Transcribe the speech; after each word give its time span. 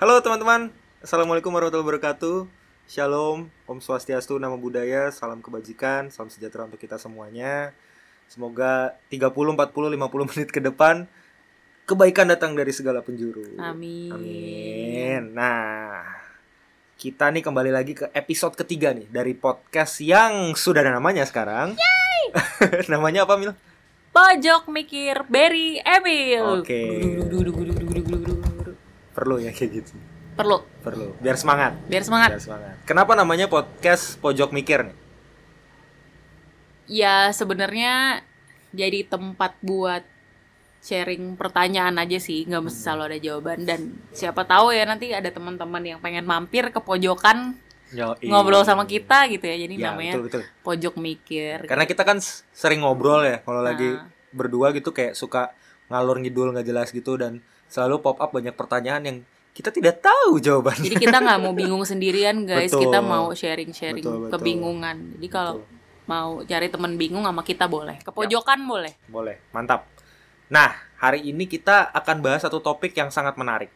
Halo 0.00 0.16
teman-teman, 0.24 0.72
Assalamualaikum 1.04 1.52
warahmatullahi 1.52 1.84
wabarakatuh 1.84 2.48
Shalom, 2.88 3.52
Om 3.68 3.78
Swastiastu, 3.84 4.40
Nama 4.40 4.56
Budaya, 4.56 5.12
Salam 5.12 5.44
Kebajikan, 5.44 6.08
Salam 6.08 6.32
Sejahtera 6.32 6.64
untuk 6.64 6.80
kita 6.80 6.96
semuanya 6.96 7.76
Semoga 8.24 8.96
30, 9.12 9.28
40, 9.28 9.60
50 9.60 10.30
menit 10.32 10.48
ke 10.48 10.64
depan 10.64 11.04
Kebaikan 11.84 12.32
datang 12.32 12.56
dari 12.56 12.72
segala 12.72 13.04
penjuru 13.04 13.60
Amin. 13.60 14.08
Amin 14.08 15.36
Nah, 15.36 16.00
kita 16.96 17.28
nih 17.28 17.44
kembali 17.44 17.68
lagi 17.68 17.92
ke 17.92 18.08
episode 18.16 18.56
ketiga 18.56 18.96
nih 18.96 19.04
Dari 19.04 19.36
podcast 19.36 20.00
yang 20.00 20.56
sudah 20.56 20.80
ada 20.80 20.96
namanya 20.96 21.28
sekarang 21.28 21.76
Namanya 22.88 23.28
apa 23.28 23.36
Mil? 23.36 23.52
Pojok 24.10 24.66
mikir 24.74 25.22
Berry 25.30 25.78
Emil. 25.86 26.66
Oke. 26.66 26.82
Perlu 29.20 29.36
ya 29.36 29.52
kayak 29.52 29.70
gitu 29.76 29.92
Perlu, 30.32 30.64
Perlu, 30.80 31.12
biar 31.20 31.36
semangat 31.36 31.76
biar 31.84 32.00
semangat. 32.00 32.30
Biar 32.32 32.40
semangat. 32.40 32.74
Kenapa 32.82 33.12
namanya 33.12 33.44
podcast 33.44 34.16
Pojok 34.16 34.50
Mikir 34.50 34.88
nih? 34.88 34.96
Ya 36.88 37.30
sebenarnya 37.30 38.24
jadi 38.70 39.04
tempat 39.04 39.54
buat 39.60 40.02
sharing 40.80 41.36
pertanyaan 41.36 41.92
aja 41.94 42.16
sih, 42.16 42.48
nggak 42.48 42.62
mesti 42.64 42.80
selalu 42.80 43.02
ada 43.04 43.18
jawaban 43.20 43.58
dan 43.62 43.80
siapa 44.10 44.42
tahu 44.42 44.72
ya 44.72 44.88
nanti 44.88 45.12
ada 45.12 45.28
teman-teman 45.28 45.84
yang 45.84 46.00
pengen 46.00 46.24
mampir 46.24 46.72
ke 46.72 46.80
pojokan 46.80 47.52
Yoi. 47.92 48.24
ngobrol 48.24 48.64
sama 48.64 48.88
kita 48.88 49.28
gitu 49.28 49.44
ya. 49.44 49.60
Jadi 49.60 49.74
Ya, 49.76 49.92
namanya 49.92 50.16
betul 50.16 50.24
betul. 50.26 50.42
pojok 50.64 50.94
mikir. 50.96 51.68
Karena 51.68 51.84
kita 51.84 52.02
kan 52.02 52.16
sering 52.50 52.80
ngobrol 52.80 53.22
ya 53.22 53.44
kalau 53.44 53.60
lagi 53.60 53.92
Nah. 53.92 54.08
berdua 54.32 54.72
gitu 54.72 54.88
kayak 54.88 55.12
suka 55.12 55.52
ngalor 55.90 56.16
ngidul 56.16 56.54
nggak 56.54 56.64
jelas 56.64 56.88
gitu 56.90 57.18
dan 57.18 57.42
selalu 57.70 58.02
pop 58.02 58.18
up 58.18 58.34
banyak 58.34 58.52
pertanyaan 58.52 59.02
yang 59.06 59.18
kita 59.54 59.70
tidak 59.70 60.02
tahu 60.02 60.42
jawabannya. 60.42 60.90
Jadi 60.90 60.96
kita 60.98 61.18
nggak 61.22 61.38
mau 61.42 61.54
bingung 61.54 61.82
sendirian 61.86 62.42
guys, 62.42 62.70
Betul. 62.70 62.90
kita 62.90 62.98
mau 63.02 63.30
sharing-sharing 63.30 64.02
Betul, 64.02 64.18
betul. 64.26 64.32
kebingungan. 64.38 64.96
Jadi 65.18 65.28
kalau 65.30 65.54
Betul. 65.62 66.06
mau 66.06 66.30
cari 66.42 66.66
teman 66.70 66.92
bingung 66.98 67.24
sama 67.26 67.42
kita 67.46 67.66
boleh. 67.70 68.02
Ke 68.02 68.10
pojokan 68.10 68.60
boleh. 68.66 68.92
Boleh, 69.06 69.42
mantap. 69.54 69.86
Nah, 70.50 70.74
hari 70.98 71.30
ini 71.30 71.46
kita 71.46 71.94
akan 71.94 72.22
bahas 72.22 72.42
satu 72.42 72.58
topik 72.58 72.94
yang 72.98 73.14
sangat 73.14 73.38
menarik, 73.38 73.70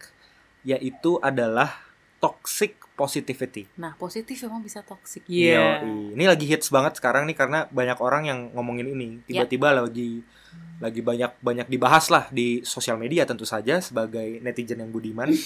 yaitu 0.66 1.22
adalah 1.22 1.70
toxic 2.18 2.80
positivity. 2.94 3.68
Nah, 3.78 3.94
positif 3.98 4.40
emang 4.46 4.62
bisa 4.62 4.80
toxic. 4.80 5.26
Yoi. 5.26 6.14
Ini 6.14 6.24
lagi 6.24 6.46
hits 6.46 6.70
banget 6.70 6.98
sekarang 6.98 7.26
nih 7.26 7.36
karena 7.36 7.66
banyak 7.70 7.98
orang 7.98 8.22
yang 8.26 8.38
ngomongin 8.54 8.90
ini. 8.90 9.08
Ya. 9.26 9.44
Tiba-tiba 9.44 9.74
lagi 9.74 10.22
lagi 10.82 11.00
banyak 11.00 11.38
banyak 11.38 11.66
dibahas 11.70 12.10
lah 12.10 12.26
di 12.34 12.60
sosial 12.66 12.98
media 12.98 13.24
tentu 13.24 13.46
saja 13.46 13.78
sebagai 13.78 14.42
netizen 14.42 14.82
yang 14.82 14.90
budiman. 14.90 15.30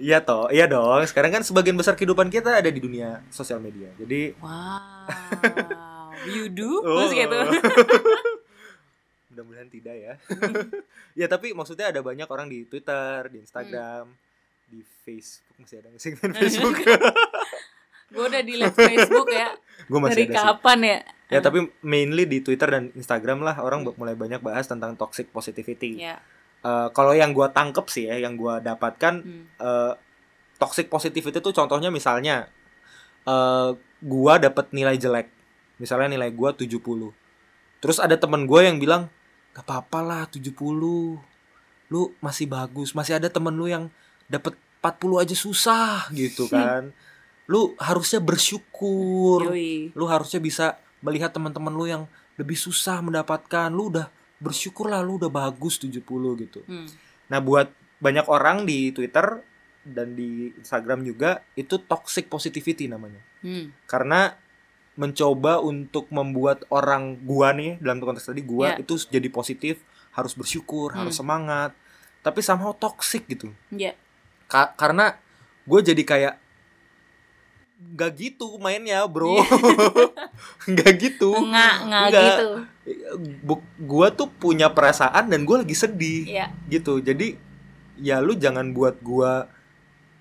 Iya 0.00 0.24
toh, 0.24 0.48
iya 0.48 0.64
dong. 0.64 1.04
Sekarang 1.04 1.28
kan 1.28 1.42
sebagian 1.44 1.76
besar 1.76 1.92
kehidupan 1.92 2.32
kita 2.32 2.56
ada 2.56 2.72
di 2.72 2.80
dunia 2.80 3.20
sosial 3.28 3.60
media. 3.60 3.92
Jadi 4.00 4.32
Wow. 4.40 6.16
You 6.24 6.48
do? 6.48 6.80
Oh. 6.80 7.04
Terus 7.04 7.12
gitu. 7.20 7.36
mudah-mudahan 9.30 9.68
tidak 9.68 9.94
ya. 9.94 10.14
ya 11.14 11.26
tapi 11.28 11.52
maksudnya 11.52 11.92
ada 11.92 12.00
banyak 12.00 12.24
orang 12.26 12.48
di 12.48 12.64
Twitter, 12.64 13.28
di 13.28 13.44
Instagram, 13.44 14.08
di 14.66 14.80
Facebook 15.04 15.46
masih 15.60 15.76
ada 15.84 15.88
nggak 15.92 16.00
sih 16.00 16.12
Facebook? 16.16 16.76
Gue 18.10 18.24
udah 18.24 18.42
delete 18.42 18.74
Facebook 18.74 19.28
ya. 19.28 19.52
Gue 19.86 20.00
masih 20.00 20.16
Dari 20.16 20.24
ada 20.32 20.34
sih. 20.34 20.46
kapan 20.48 20.78
ya? 21.30 21.38
Ya 21.38 21.40
tapi 21.40 21.70
mainly 21.80 22.26
di 22.26 22.42
Twitter 22.42 22.66
dan 22.66 22.90
Instagram 22.92 23.40
lah 23.40 23.56
orang 23.62 23.86
mulai 23.94 24.18
banyak 24.18 24.42
bahas 24.42 24.66
tentang 24.66 24.98
toxic 24.98 25.30
positivity. 25.30 25.96
Ya. 26.02 26.18
Eh, 26.60 26.88
kalau 26.92 27.14
yang 27.14 27.32
gua 27.32 27.48
tangkep 27.48 27.86
sih 27.88 28.04
ya, 28.10 28.20
yang 28.20 28.34
gua 28.36 28.58
dapatkan 28.60 29.22
Hmm. 29.22 29.46
eh, 29.56 29.92
toxic 30.58 30.92
positivity 30.92 31.40
itu 31.40 31.50
contohnya 31.54 31.88
misalnya 31.88 32.50
eh 33.24 33.70
gua 34.02 34.36
dapet 34.36 34.68
nilai 34.74 34.98
jelek. 34.98 35.30
Misalnya 35.80 36.18
nilai 36.18 36.28
gua 36.34 36.52
70. 36.52 37.14
Terus 37.80 37.96
ada 37.96 38.12
temen 38.20 38.44
gua 38.44 38.60
yang 38.66 38.76
bilang, 38.76 39.08
"Gak 39.56 39.64
apa-apa 39.64 40.00
lah 40.04 40.22
70. 40.28 41.16
Lu 41.88 42.12
masih 42.20 42.44
bagus. 42.44 42.92
Masih 42.92 43.16
ada 43.16 43.32
temen 43.32 43.56
lu 43.56 43.64
yang 43.66 43.88
dapet 44.28 44.54
40 44.80 45.20
aja 45.20 45.36
susah 45.36 46.08
gitu 46.12 46.48
kan. 46.48 46.92
Lu 47.50 47.74
harusnya 47.76 48.20
bersyukur 48.22 49.52
Yoi. 49.52 49.90
lu 49.92 50.04
harusnya 50.06 50.38
bisa 50.38 50.78
melihat 51.00 51.30
teman-teman 51.30 51.70
lu 51.70 51.84
yang 51.84 52.04
lebih 52.36 52.54
susah 52.54 53.00
mendapatkan 53.00 53.68
lu 53.68 53.88
udah 53.88 54.08
bersyukur 54.36 54.86
lah 54.86 55.00
lu 55.00 55.16
udah 55.16 55.28
bagus 55.28 55.76
70 55.76 56.00
gitu 56.38 56.60
Hmm. 56.64 56.88
nah 57.26 57.38
buat 57.38 57.68
banyak 57.98 58.26
orang 58.26 58.64
di 58.64 58.88
Twitter 58.90 59.44
dan 59.82 60.12
di 60.12 60.52
Instagram 60.54 61.02
juga 61.02 61.44
itu 61.54 61.76
toxic 61.78 62.26
positivity 62.26 62.84
namanya 62.84 63.20
Hmm. 63.40 63.72
karena 63.84 64.36
mencoba 64.94 65.58
untuk 65.58 66.10
membuat 66.10 66.66
orang 66.68 67.16
gua 67.18 67.52
nih 67.52 67.78
dalam 67.78 67.98
konteks 67.98 68.26
tadi 68.26 68.42
gua 68.42 68.74
Ya. 68.74 68.76
itu 68.78 69.00
jadi 69.00 69.28
positif 69.28 69.80
harus 70.10 70.34
bersyukur 70.34 70.92
harus 70.92 71.14
Hmm. 71.14 71.22
semangat 71.22 71.70
tapi 72.20 72.40
somehow 72.40 72.72
toxic 72.72 73.24
gitu 73.26 73.48
Ya. 73.70 73.96
Ka- 74.44 74.74
karena 74.74 75.16
gue 75.62 75.80
jadi 75.80 76.02
kayak 76.02 76.34
nggak 77.80 78.10
gitu 78.14 78.56
mainnya 78.56 79.02
bro 79.04 79.40
nggak 80.70 80.92
gitu 80.96 81.32
Nggak, 81.32 81.74
nggak 81.82 82.06
gitu. 82.12 82.48
Bu- 83.42 83.64
gua 83.78 84.08
tuh 84.10 84.28
punya 84.28 84.68
perasaan 84.68 85.26
dan 85.26 85.42
gue 85.42 85.56
lagi 85.58 85.72
sedih 85.72 86.22
Ya. 86.26 86.46
gitu 86.66 86.98
jadi 86.98 87.34
ya 87.96 88.18
lu 88.18 88.32
jangan 88.34 88.70
buat 88.70 89.00
gua 89.00 89.48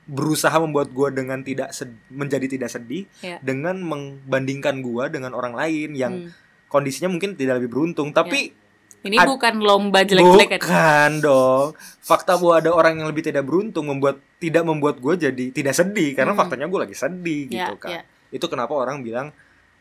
berusaha 0.05 0.55
membuat 0.57 0.89
gua 0.89 1.09
dengan 1.09 1.39
tidak 1.39 1.69
sed- 1.69 1.93
menjadi 2.07 2.47
tidak 2.49 2.69
sedih 2.69 3.05
Ya. 3.19 3.37
dengan 3.39 3.77
membandingkan 3.77 4.79
gua 4.79 5.05
dengan 5.05 5.31
orang 5.31 5.53
lain 5.53 5.93
yang 5.93 6.13
Hmm. 6.25 6.31
kondisinya 6.67 7.07
mungkin 7.07 7.33
tidak 7.33 7.59
lebih 7.59 7.71
beruntung 7.71 8.09
tapi 8.09 8.55
Ini 8.99 9.15
Ad- 9.15 9.27
bukan 9.29 9.53
lomba 9.59 10.03
jelek-jelek 10.03 10.49
kan? 10.49 10.59
bukan 10.59 11.11
dong 11.19 11.67
fakta 11.99 12.35
bahwa 12.35 12.55
ada 12.57 12.69
orang 12.69 12.93
yang 12.95 13.07
lebih 13.07 13.23
tidak 13.23 13.41
beruntung 13.41 13.85
membuat 13.85 14.19
tidak 14.37 14.61
membuat 14.61 14.97
gue 14.97 15.15
jadi 15.21 15.45
tidak 15.49 15.71
sedih 15.71 16.11
karena 16.13 16.31
Hmm. 16.31 16.39
faktanya 16.39 16.65
gue 16.65 16.79
lagi 16.81 16.93
sedih 16.93 17.47
Ya, 17.47 17.65
gitu 17.65 17.73
kan 17.77 17.89
ya. 17.89 18.01
itu 18.29 18.45
kenapa 18.45 18.73
orang 18.73 18.99
bilang 18.99 19.31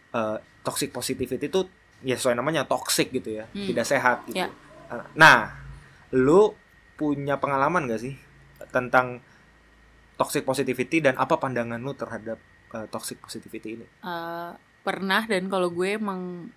eh, 0.08 0.36
toxic 0.60 0.88
positivity 0.88 1.46
itu 1.46 1.66
ya 2.00 2.14
sesuai 2.14 2.32
namanya 2.32 2.62
toxic 2.64 3.10
gitu 3.10 3.34
ya 3.34 3.44
Hmm. 3.48 3.66
tidak 3.66 3.84
sehat 3.84 4.22
gitu 4.24 4.38
Ya. 4.38 4.48
nah 5.12 5.50
lu 6.10 6.54
punya 6.94 7.36
pengalaman 7.36 7.84
gak 7.84 8.00
sih 8.00 8.14
tentang 8.68 9.18
toxic 10.14 10.42
positivity 10.42 10.98
dan 11.00 11.14
apa 11.14 11.36
pandangan 11.36 11.76
lu 11.76 11.92
terhadap 11.92 12.38
eh, 12.70 12.86
toxic 12.88 13.18
positivity 13.18 13.74
ini 13.74 13.86
Eh, 13.98 14.50
pernah 14.80 15.22
dan 15.22 15.46
kalau 15.46 15.68
gue 15.68 15.92
emang 15.92 16.48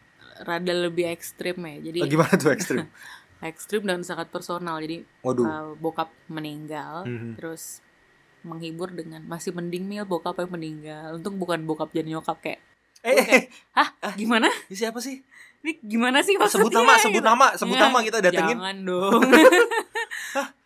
rada 0.41 0.73
lebih 0.73 1.05
ekstrim 1.07 1.57
ya. 1.57 1.77
Jadi 1.83 1.99
Eh, 1.99 2.09
gimana 2.09 2.33
tuh 2.33 2.49
ekstrim 2.49 2.85
ekstrim 3.43 3.81
dan 3.81 4.01
sangat 4.01 4.27
personal. 4.27 4.77
Jadi 4.77 5.01
waduh 5.19 5.43
eh, 5.43 5.65
bokap 5.75 6.09
meninggal, 6.27 7.03
Mhm. 7.03 7.35
terus 7.35 7.79
menghibur 8.41 8.89
dengan 8.89 9.21
masih 9.23 9.51
mending 9.51 9.83
mil 9.83 10.03
bokap 10.03 10.33
yang 10.35 10.49
meninggal. 10.49 11.13
Untung 11.13 11.37
bukan 11.37 11.61
bokap 11.61 11.89
jadi 11.89 12.09
nyokap 12.11 12.37
kayak 12.39 12.61
eh, 13.01 13.17
eh, 13.17 13.43
Hah? 13.71 14.13
Gimana? 14.13 14.45
ini 14.67 14.75
siapa 14.75 14.97
sih 14.97 15.21
Ini 15.61 15.77
gimana 15.79 16.21
sih 16.21 16.37
maksudnya? 16.37 16.65
sebut 16.65 16.73
nama 16.75 16.93
sebut 16.95 17.17
gitu? 17.17 17.25
nama 17.27 17.47
sebut 17.53 17.75
Ya, 17.75 17.81
nama 17.83 17.97
kita 17.99 18.17
datengin 18.19 18.57
Jangan 18.57 18.77
dong. 18.81 19.21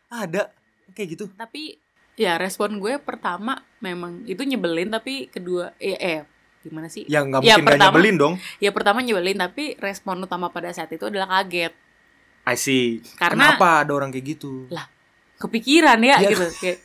ada 0.08 0.42
kayak 0.92 1.10
gitu 1.12 1.26
tapi 1.34 1.76
ya 2.16 2.36
respon 2.36 2.80
gue 2.80 2.96
pertama 2.98 3.60
memang 3.80 4.24
itu 4.24 4.40
nyebelin 4.42 4.88
tapi 4.88 5.28
kedua 5.28 5.76
eh, 5.76 5.96
eh 5.96 6.22
gimana 6.66 6.88
sih? 6.88 7.06
ya 7.06 7.22
nggak 7.22 7.40
Ya, 7.40 7.56
mungkin 7.56 7.62
nggak 7.62 7.70
pertama- 7.72 7.86
nyebelin 7.94 8.16
dong 8.18 8.34
Ya 8.58 8.70
pertama 8.72 9.00
nyebelin 9.00 9.38
tapi 9.38 9.64
respon 9.78 10.20
utama 10.20 10.50
pada 10.50 10.70
saat 10.70 10.90
itu 10.90 11.04
adalah 11.04 11.30
kaget. 11.30 11.74
I 12.44 12.56
see 12.56 13.06
Karena- 13.16 13.54
kenapa 13.54 13.82
ada 13.82 13.92
orang 13.92 14.10
kayak 14.10 14.26
gitu 14.32 14.66
Kepikiran 15.36 16.00
ya 16.00 16.16
Iya. 16.18 16.30
gitu 16.32 16.46
kayak 16.58 16.78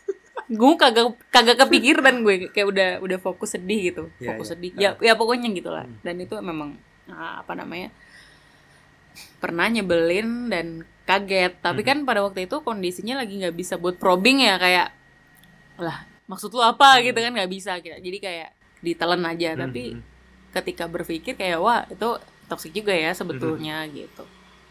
gue 0.50 0.72
kagak 0.74 1.06
kagak 1.28 1.56
kepikiran 1.62 2.14
gue 2.20 2.34
kayak 2.48 2.66
udah 2.66 2.88
udah 2.98 3.18
fokus 3.18 3.52
sedih 3.52 3.80
gitu 3.86 4.02
Iya, 4.18 4.28
fokus 4.28 4.46
iya. 4.46 4.52
sedih 4.52 4.70
ya 4.74 4.90
ya 4.98 5.12
pokoknya 5.14 5.46
gitulah 5.50 5.84
Hmm. 5.84 6.00
dan 6.00 6.16
itu 6.16 6.34
memang 6.36 6.74
ah, 7.06 7.40
apa 7.40 7.54
namanya 7.54 7.94
pernah 9.36 9.66
nyebelin 9.66 10.48
dan 10.48 10.66
kaget 11.04 11.58
tapi 11.58 11.80
Mhm. 11.80 11.88
kan 11.88 11.98
pada 12.04 12.20
waktu 12.20 12.46
itu 12.46 12.56
kondisinya 12.60 13.18
lagi 13.18 13.34
nggak 13.36 13.52
bisa 13.52 13.74
buat 13.76 13.96
probing 13.96 14.42
ya 14.42 14.56
kayak 14.56 14.88
lah 15.76 16.02
maksud 16.26 16.50
lu 16.50 16.60
apa 16.60 16.98
Hmm. 16.98 17.02
gitu 17.04 17.18
kan 17.18 17.32
nggak 17.32 17.50
bisa 17.50 17.72
gitu. 17.78 17.94
jadi 17.94 18.18
kayak 18.18 18.48
ditelan 18.80 19.22
aja 19.22 19.54
tapi 19.54 19.94
Hmm. 19.94 20.02
ketika 20.50 20.84
berpikir 20.84 21.34
kayak 21.34 21.58
wah 21.58 21.84
itu 21.86 22.16
toxic 22.46 22.72
juga 22.72 22.90
ya 22.90 23.12
sebetulnya 23.12 23.84
Mhm. 23.84 23.90
gitu 23.94 24.24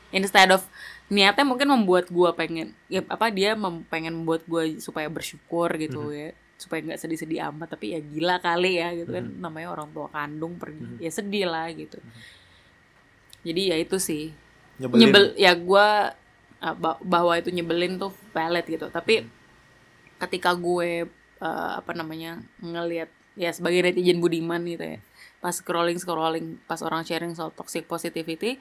instead 0.10 0.50
of 0.50 0.66
niatnya 1.08 1.46
mungkin 1.46 1.70
membuat 1.70 2.10
gua 2.10 2.34
pengen 2.34 2.74
ya 2.86 3.02
apa 3.06 3.30
dia 3.30 3.54
mem- 3.54 3.86
pengen 3.86 4.14
membuat 4.14 4.44
gua 4.46 4.66
supaya 4.78 5.08
bersyukur 5.08 5.70
gitu 5.76 6.10
Mhm. 6.10 6.14
ya 6.14 6.30
supaya 6.60 6.84
nggak 6.84 7.00
sedih-sedih 7.00 7.40
amat 7.48 7.72
tapi 7.72 7.96
ya 7.96 8.04
gila 8.04 8.36
kali 8.38 8.78
ya 8.78 8.92
gitu 8.92 9.16
kan 9.16 9.26
Mhm. 9.26 9.40
namanya 9.40 9.72
orang 9.72 9.90
tua 9.90 10.12
kandung 10.12 10.60
pergi 10.60 10.84
Mhm. 10.84 10.98
ya 11.00 11.10
sedih 11.10 11.46
lah 11.46 11.72
gitu 11.72 11.98
Mhm. 11.98 12.22
jadi 13.48 13.62
ya 13.72 13.78
itu 13.80 13.98
sih 13.98 14.36
nyebelin 14.78 15.00
nyebel 15.00 15.24
ya 15.36 15.52
gua 15.56 16.12
uh, 16.60 16.76
ba- 16.76 17.00
bahwa 17.00 17.32
itu 17.40 17.48
nyebelin 17.50 17.96
tuh 17.96 18.12
valid 18.36 18.68
gitu 18.68 18.92
tapi 18.92 19.24
ketika 20.20 20.52
gue 20.52 21.08
eh, 21.40 21.72
apa 21.80 21.96
namanya 21.96 22.44
ngelihat 22.60 23.08
ya 23.40 23.50
sebagai 23.50 23.80
netizen 23.82 24.20
budiman 24.20 24.60
gitu 24.62 24.84
ya 24.84 25.00
pas 25.40 25.56
scrolling 25.56 25.96
scrolling 25.96 26.60
pas 26.68 26.84
orang 26.84 27.02
sharing 27.02 27.32
soal 27.32 27.56
toxic 27.56 27.88
positivity 27.88 28.60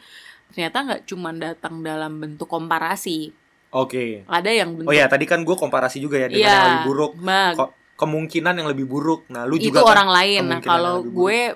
ternyata 0.48 0.78
nggak 0.80 1.00
cuma 1.04 1.34
datang 1.34 1.82
dalam 1.82 2.16
bentuk 2.16 2.46
komparasi 2.46 3.34
Oke. 3.68 4.22
ada 4.24 4.48
yang 4.48 4.72
bentuk 4.72 4.88
Oh 4.88 4.94
ya, 4.94 5.04
tadi 5.04 5.26
kan 5.26 5.42
gue 5.42 5.52
komparasi 5.52 5.98
juga 5.98 6.16
ya 6.16 6.30
dengan 6.30 6.40
Iya, 6.40 6.54
yang 6.54 6.64
lebih 6.64 6.86
buruk. 6.88 7.12
Ko- 7.52 7.74
kemungkinan 7.98 8.54
yang 8.56 8.68
lebih 8.70 8.86
buruk. 8.86 9.26
Nah, 9.28 9.44
lu 9.44 9.58
itu 9.58 9.68
juga 9.68 9.82
kan 9.84 9.92
orang 9.92 10.08
lain 10.08 10.42
nah 10.46 10.60
kalau 10.62 11.02
gue 11.02 11.52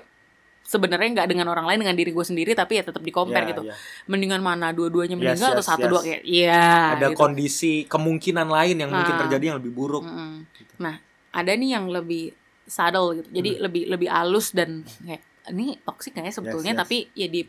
sebenarnya 0.61 1.09
nggak 1.09 1.27
dengan 1.27 1.47
orang 1.49 1.65
lain 1.65 1.79
dengan 1.81 1.95
diri 1.95 2.11
gue 2.11 2.21
sendiri 2.21 2.51
tapi 2.53 2.77
ya 2.77 2.83
tetap 2.83 3.01
di 3.01 3.09
compare 3.09 3.43
Ya, 3.43 3.49
gitu 3.49 3.61
ya. 3.65 3.73
mendingan 4.05 4.39
mana 4.39 4.69
dua-duanya 4.69 5.15
Yes, 5.15 5.21
meninggal 5.39 5.49
atau 5.53 5.63
yes, 5.63 5.69
satu 5.71 5.85
yes. 5.85 5.91
dua 5.91 6.01
kayak 6.01 6.21
iya 6.23 6.63
Ada 6.93 7.07
gitu. 7.09 7.17
kondisi 7.17 7.73
kemungkinan 7.85 8.47
lain 8.47 8.75
yang 8.77 8.91
mungkin 8.91 9.15
Nah. 9.15 9.21
terjadi 9.25 9.43
yang 9.49 9.57
lebih 9.57 9.73
buruk. 9.73 10.03
Mm-mm. 10.05 10.31
Nah, 10.77 10.95
ada 11.31 11.51
nih 11.51 11.69
yang 11.73 11.89
lebih 11.89 12.35
subtle 12.65 13.17
gitu. 13.17 13.29
Jadi 13.31 13.49
Hmm. 13.53 13.61
lebih 13.61 13.83
lebih 13.87 14.07
halus 14.07 14.51
dan 14.51 14.81
kayak 14.99 15.21
ini 15.49 15.75
toxic 15.81 16.13
nggak 16.13 16.27
ya 16.27 16.33
sebetulnya 16.33 16.71
Yes, 16.71 16.77
yes. 16.77 16.83
tapi 16.83 16.97
ya 17.13 17.27
di 17.27 17.41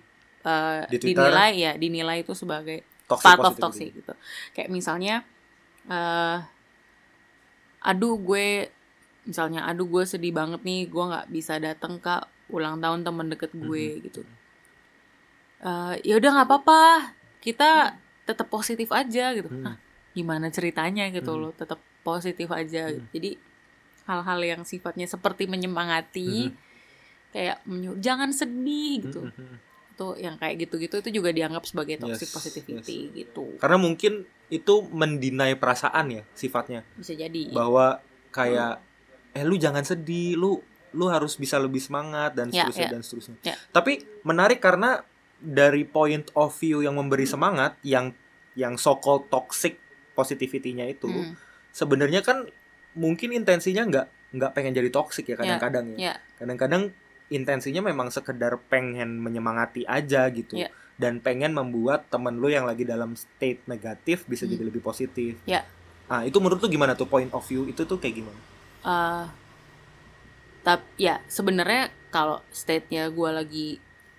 eh, 0.44 0.82
Di 0.84 0.96
Twitter. 0.98 1.24
dinilai 1.24 1.52
ya 1.54 1.72
dinilai 1.74 2.16
itu 2.20 2.34
sebagai 2.34 2.84
Toxic 3.04 3.24
part 3.24 3.40
of 3.42 3.54
toxic 3.56 3.92
gitu. 3.92 4.12
Kayak 4.52 4.68
misalnya 4.68 5.14
eh 5.86 6.38
aduh 7.80 8.16
gue 8.16 8.68
misalnya 9.24 9.64
aduh 9.64 9.84
gue 9.84 10.04
sedih 10.04 10.32
banget 10.32 10.60
nih 10.62 10.84
gue 10.84 11.04
nggak 11.04 11.26
bisa 11.28 11.56
datang 11.58 11.96
ke 11.96 12.12
ulang 12.48 12.76
tahun 12.78 13.00
temen 13.02 13.28
deket 13.28 13.52
gue 13.52 13.84
Mhm. 13.90 14.00
gitu. 14.02 14.20
Eh 15.62 15.94
ya 16.02 16.14
udah 16.16 16.30
nggak 16.34 16.48
apa-apa 16.48 16.80
kita 17.38 17.96
tetap 18.24 18.48
positif 18.48 18.88
aja 18.90 19.32
gitu. 19.32 19.48
Hmm. 19.48 19.64
Hah, 19.64 19.76
gimana 20.12 20.48
ceritanya 20.48 21.08
gitu 21.08 21.30
Hmm. 21.30 21.40
loh 21.40 21.52
tetap 21.52 21.76
positif 22.00 22.48
aja 22.50 22.88
Hmm. 22.88 23.04
jadi 23.10 23.36
hal-hal 24.04 24.40
yang 24.40 24.62
sifatnya 24.62 25.04
seperti 25.04 25.44
menyemangati 25.44 26.48
Mhm. 26.48 26.56
kayak 27.30 27.56
menyu- 27.64 27.98
jangan 27.98 28.30
sedih 28.30 29.02
gitu 29.02 29.20
Mhm. 29.24 29.56
itu 29.90 30.08
yang 30.18 30.34
kayak 30.34 30.54
gitu-gitu 30.60 30.94
itu 30.98 31.10
juga 31.14 31.30
dianggap 31.30 31.62
sebagai 31.64 31.96
toxic 31.96 32.26
Yes, 32.26 32.34
positivity 32.34 32.98
gitu 33.14 33.54
Karena 33.56 33.76
mungkin 33.76 34.22
itu 34.48 34.74
mendinai 34.84 35.54
perasaan 35.54 36.10
ya 36.10 36.22
sifatnya. 36.32 36.82
bisa 36.92 37.14
jadi 37.14 37.50
Bahwa 37.50 38.02
kayak 38.28 38.82
eh 39.30 39.42
lu 39.42 39.54
jangan 39.54 39.82
sedih, 39.82 40.34
lu 40.34 40.58
lu 40.90 41.06
harus 41.06 41.34
bisa 41.34 41.58
lebih 41.58 41.78
semangat 41.78 42.34
dan 42.34 42.46
Ya, 42.48 42.66
seterusnya 42.66 42.86
ya. 42.86 42.92
dan 42.92 43.02
seterusnya. 43.02 43.36
Ya. 43.42 43.54
Tapi 43.68 43.92
menarik 44.22 44.58
karena 44.58 45.02
dari 45.36 45.82
point 45.82 46.30
of 46.32 46.54
view 46.54 46.80
yang 46.80 46.94
memberi 46.94 47.24
semangat 47.24 47.74
yang 47.82 48.14
yang 48.54 48.74
so 48.74 48.94
called 48.96 49.26
toxic 49.28 49.78
positivity-nya 50.14 50.86
itu 50.88 51.06
Hmm, 51.06 51.34
sebenarnya 51.70 52.22
kan 52.22 52.46
mungkin 52.94 53.34
intensinya 53.34 53.82
nggak 53.86 54.06
nggak 54.34 54.50
pengen 54.50 54.74
jadi 54.74 54.90
toxic 54.90 55.30
ya 55.30 55.36
kadang-kadang 55.38 55.94
ya. 55.94 56.10
ya 56.10 56.14
Kadang-kadang 56.38 56.90
intensinya 57.30 57.82
memang 57.86 58.10
sekedar 58.10 58.58
pengen 58.66 59.22
menyemangati 59.22 59.86
aja 59.86 60.26
gitu. 60.30 60.58
Ya. 60.58 60.68
Dan 60.94 61.18
pengen 61.18 61.54
membuat 61.54 62.06
temen 62.10 62.38
lu 62.38 62.46
yang 62.50 62.66
lagi 62.66 62.86
dalam 62.86 63.18
state 63.18 63.62
negatif 63.66 64.26
bisa 64.26 64.46
Hmm. 64.46 64.54
jadi 64.54 64.62
lebih 64.70 64.82
positif. 64.82 65.38
Ya. 65.46 65.66
Ah, 66.06 66.22
itu 66.22 66.36
menurut 66.38 66.60
lu 66.62 66.68
gimana 66.68 66.92
tuh 66.94 67.08
point 67.08 67.30
of 67.32 67.42
view 67.46 67.66
itu 67.66 67.82
tuh 67.82 67.96
kayak 67.98 68.22
gimana? 68.22 68.40
Eh, 68.84 69.24
tapi 70.64 70.84
ya 71.00 71.20
sebenarnya 71.26 71.90
kalau 72.08 72.40
state-nya 72.52 73.10
gue 73.10 73.30
lagi 73.32 73.68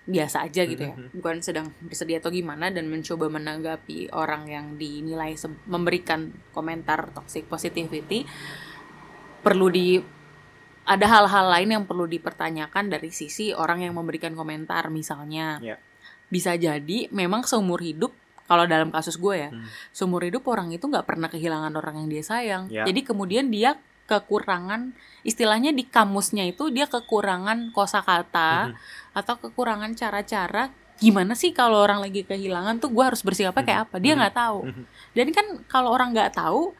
biasa 0.06 0.46
aja 0.46 0.62
gitu 0.62 0.86
ya 0.86 0.94
Mhm. 0.94 1.18
bukan 1.18 1.42
sedang 1.42 1.74
bersedih 1.82 2.22
atau 2.22 2.30
gimana 2.30 2.70
dan 2.70 2.86
mencoba 2.86 3.26
menanggapi 3.26 4.14
orang 4.14 4.46
yang 4.46 4.66
dinilai 4.78 5.34
memberikan 5.66 6.30
komentar 6.54 7.10
toxic 7.10 7.50
positivity 7.50 8.22
perlu 9.42 9.66
di 9.66 9.98
ada 10.86 11.06
hal-hal 11.10 11.50
lain 11.50 11.68
yang 11.74 11.84
perlu 11.84 12.06
dipertanyakan 12.06 12.86
dari 12.86 13.10
sisi 13.10 13.50
orang 13.50 13.82
yang 13.82 13.98
memberikan 13.98 14.38
komentar 14.38 14.86
misalnya 14.88 15.58
Ya. 15.58 15.76
bisa 16.30 16.54
jadi 16.54 17.10
memang 17.10 17.42
seumur 17.42 17.82
hidup 17.82 18.14
kalau 18.46 18.62
dalam 18.62 18.94
kasus 18.94 19.18
gue 19.18 19.34
ya 19.34 19.50
Hmm. 19.50 19.66
seumur 19.90 20.22
hidup 20.22 20.46
orang 20.46 20.70
itu 20.70 20.86
nggak 20.86 21.02
pernah 21.02 21.26
kehilangan 21.26 21.74
orang 21.74 21.98
yang 21.98 22.08
dia 22.08 22.22
sayang 22.22 22.70
Ya. 22.70 22.86
jadi 22.86 23.02
kemudian 23.02 23.50
dia 23.50 23.74
kekurangan 24.06 24.94
istilahnya 25.22 25.70
di 25.70 25.82
kamusnya 25.82 26.46
itu 26.46 26.70
dia 26.70 26.86
kekurangan 26.86 27.70
kosakata 27.70 28.70
Mhm. 28.70 28.76
atau 29.14 29.34
kekurangan 29.36 29.92
cara-cara 29.92 30.70
gimana 30.96 31.36
sih 31.36 31.52
kalau 31.52 31.84
orang 31.84 32.00
lagi 32.00 32.24
kehilangan 32.24 32.80
tuh 32.80 32.88
gue 32.88 33.04
harus 33.04 33.20
bersikapnya 33.20 33.62
kayak 33.62 33.80
apa 33.90 33.96
dia 33.98 34.14
Mhm. 34.14 34.18
nggak 34.22 34.34
tahu 34.34 34.58
Mhm. 34.64 34.84
dan 35.12 35.26
kan 35.30 35.46
kalau 35.66 35.90
orang 35.90 36.14
nggak 36.14 36.32
tahu 36.32 36.72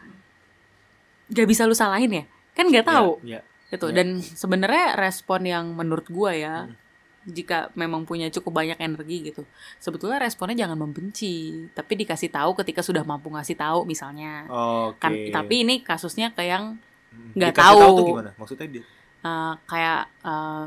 gak 1.26 1.46
bisa 1.46 1.66
lu 1.66 1.74
salahin 1.74 2.12
ya 2.12 2.24
kan 2.54 2.64
nggak 2.64 2.86
tahu 2.86 3.18
Ya, 3.26 3.42
gitu 3.68 3.90
Ya. 3.90 3.94
dan 4.00 4.22
sebenarnya 4.22 4.94
respon 4.96 5.42
yang 5.44 5.74
menurut 5.74 6.06
gua 6.06 6.32
ya 6.32 6.56
Hmm. 6.64 6.78
jika 7.26 7.74
memang 7.74 8.06
punya 8.06 8.30
cukup 8.30 8.54
banyak 8.54 8.78
energi 8.78 9.26
gitu 9.26 9.42
sebetulnya 9.76 10.22
responnya 10.22 10.62
jangan 10.62 10.78
membenci 10.78 11.66
tapi 11.74 11.98
dikasih 11.98 12.30
tahu 12.30 12.54
ketika 12.54 12.80
sudah 12.80 13.02
mampu 13.02 13.26
ngasih 13.28 13.58
tahu 13.58 13.82
misalnya 13.82 14.46
Oke. 14.46 15.02
kan 15.02 15.12
tapi 15.34 15.66
ini 15.66 15.82
kasusnya 15.82 16.30
ke 16.30 16.46
yang 16.46 16.78
Hmm. 16.78 16.85
Nggak 17.32 17.52
Dikasih 17.52 17.64
tahu. 17.72 17.80
tuh 17.92 18.06
gimana? 18.08 18.30
Maksudnya 18.34 18.66
dia 18.70 18.82
uh, 19.22 19.54
kayak 19.64 20.00
uh, 20.22 20.66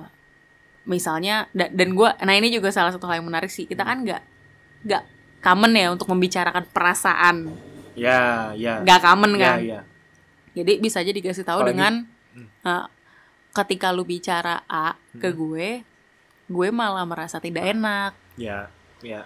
misalnya 0.84 1.36
da- 1.52 1.70
dan 1.70 1.90
gua 1.92 2.18
nah 2.18 2.32
ini 2.32 2.50
juga 2.50 2.70
salah 2.70 2.90
satu 2.90 3.06
hal 3.06 3.20
yang 3.20 3.28
menarik 3.28 3.48
sih 3.48 3.64
kita 3.64 3.82
kan 3.82 4.02
nggak 4.02 4.22
nggak 4.82 5.04
common 5.40 5.72
ya 5.72 5.88
untuk 5.90 6.08
membicarakan 6.08 6.66
perasaan 6.68 7.36
Ya, 7.94 8.52
ya. 8.54 8.80
nggak 8.80 9.00
common 9.02 9.32
Ya, 9.34 9.40
kan 9.40 9.58
ya. 9.60 9.82
Jadi 10.52 10.74
bisa 10.78 11.00
aja 11.00 11.10
dikasih 11.10 11.44
tahu 11.44 11.62
Apalagi- 11.62 11.72
dengan 11.74 11.94
Hmm. 12.30 12.48
uh, 12.62 12.86
ketika 13.52 13.90
lu 13.90 14.04
bicara 14.04 14.64
A 14.66 14.94
ke 15.14 15.28
Hmm. 15.28 15.36
gue, 15.36 15.70
gue 16.48 16.68
malah 16.70 17.04
merasa 17.04 17.38
tidak 17.38 17.66
enak. 17.68 18.14
Ya, 18.36 18.70
ya. 19.00 19.26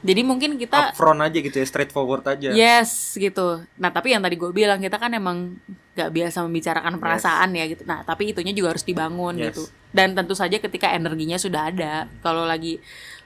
Jadi 0.00 0.22
mungkin 0.22 0.54
kita 0.56 0.92
Upfront 0.92 1.18
aja 1.20 1.34
gitu 1.36 1.52
ya, 1.52 1.64
straightforward 1.64 2.22
aja. 2.24 2.48
yes 2.50 3.12
gitu. 3.14 3.60
Nah 3.74 3.90
tapi 3.90 4.10
yang 4.10 4.20
tadi 4.20 4.34
gue 4.34 4.48
bilang 4.48 4.78
kita 4.78 4.94
kan 4.94 5.10
emang 5.10 5.58
gak 5.98 6.14
biasa 6.14 6.46
membicarakan 6.46 7.02
perasaan 7.02 7.50
ya 7.58 7.66
gitu. 7.66 7.82
Nah 7.82 8.06
tapi 8.06 8.30
itunya 8.30 8.54
juga 8.54 8.78
harus 8.78 8.86
dibangun 8.86 9.34
Yes. 9.34 9.46
gitu. 9.50 9.62
Dan 9.90 10.14
tentu 10.14 10.38
saja 10.38 10.54
ketika 10.62 10.94
energinya 10.94 11.34
sudah 11.34 11.74
ada, 11.74 12.06
kalau 12.22 12.46
lagi 12.46 12.78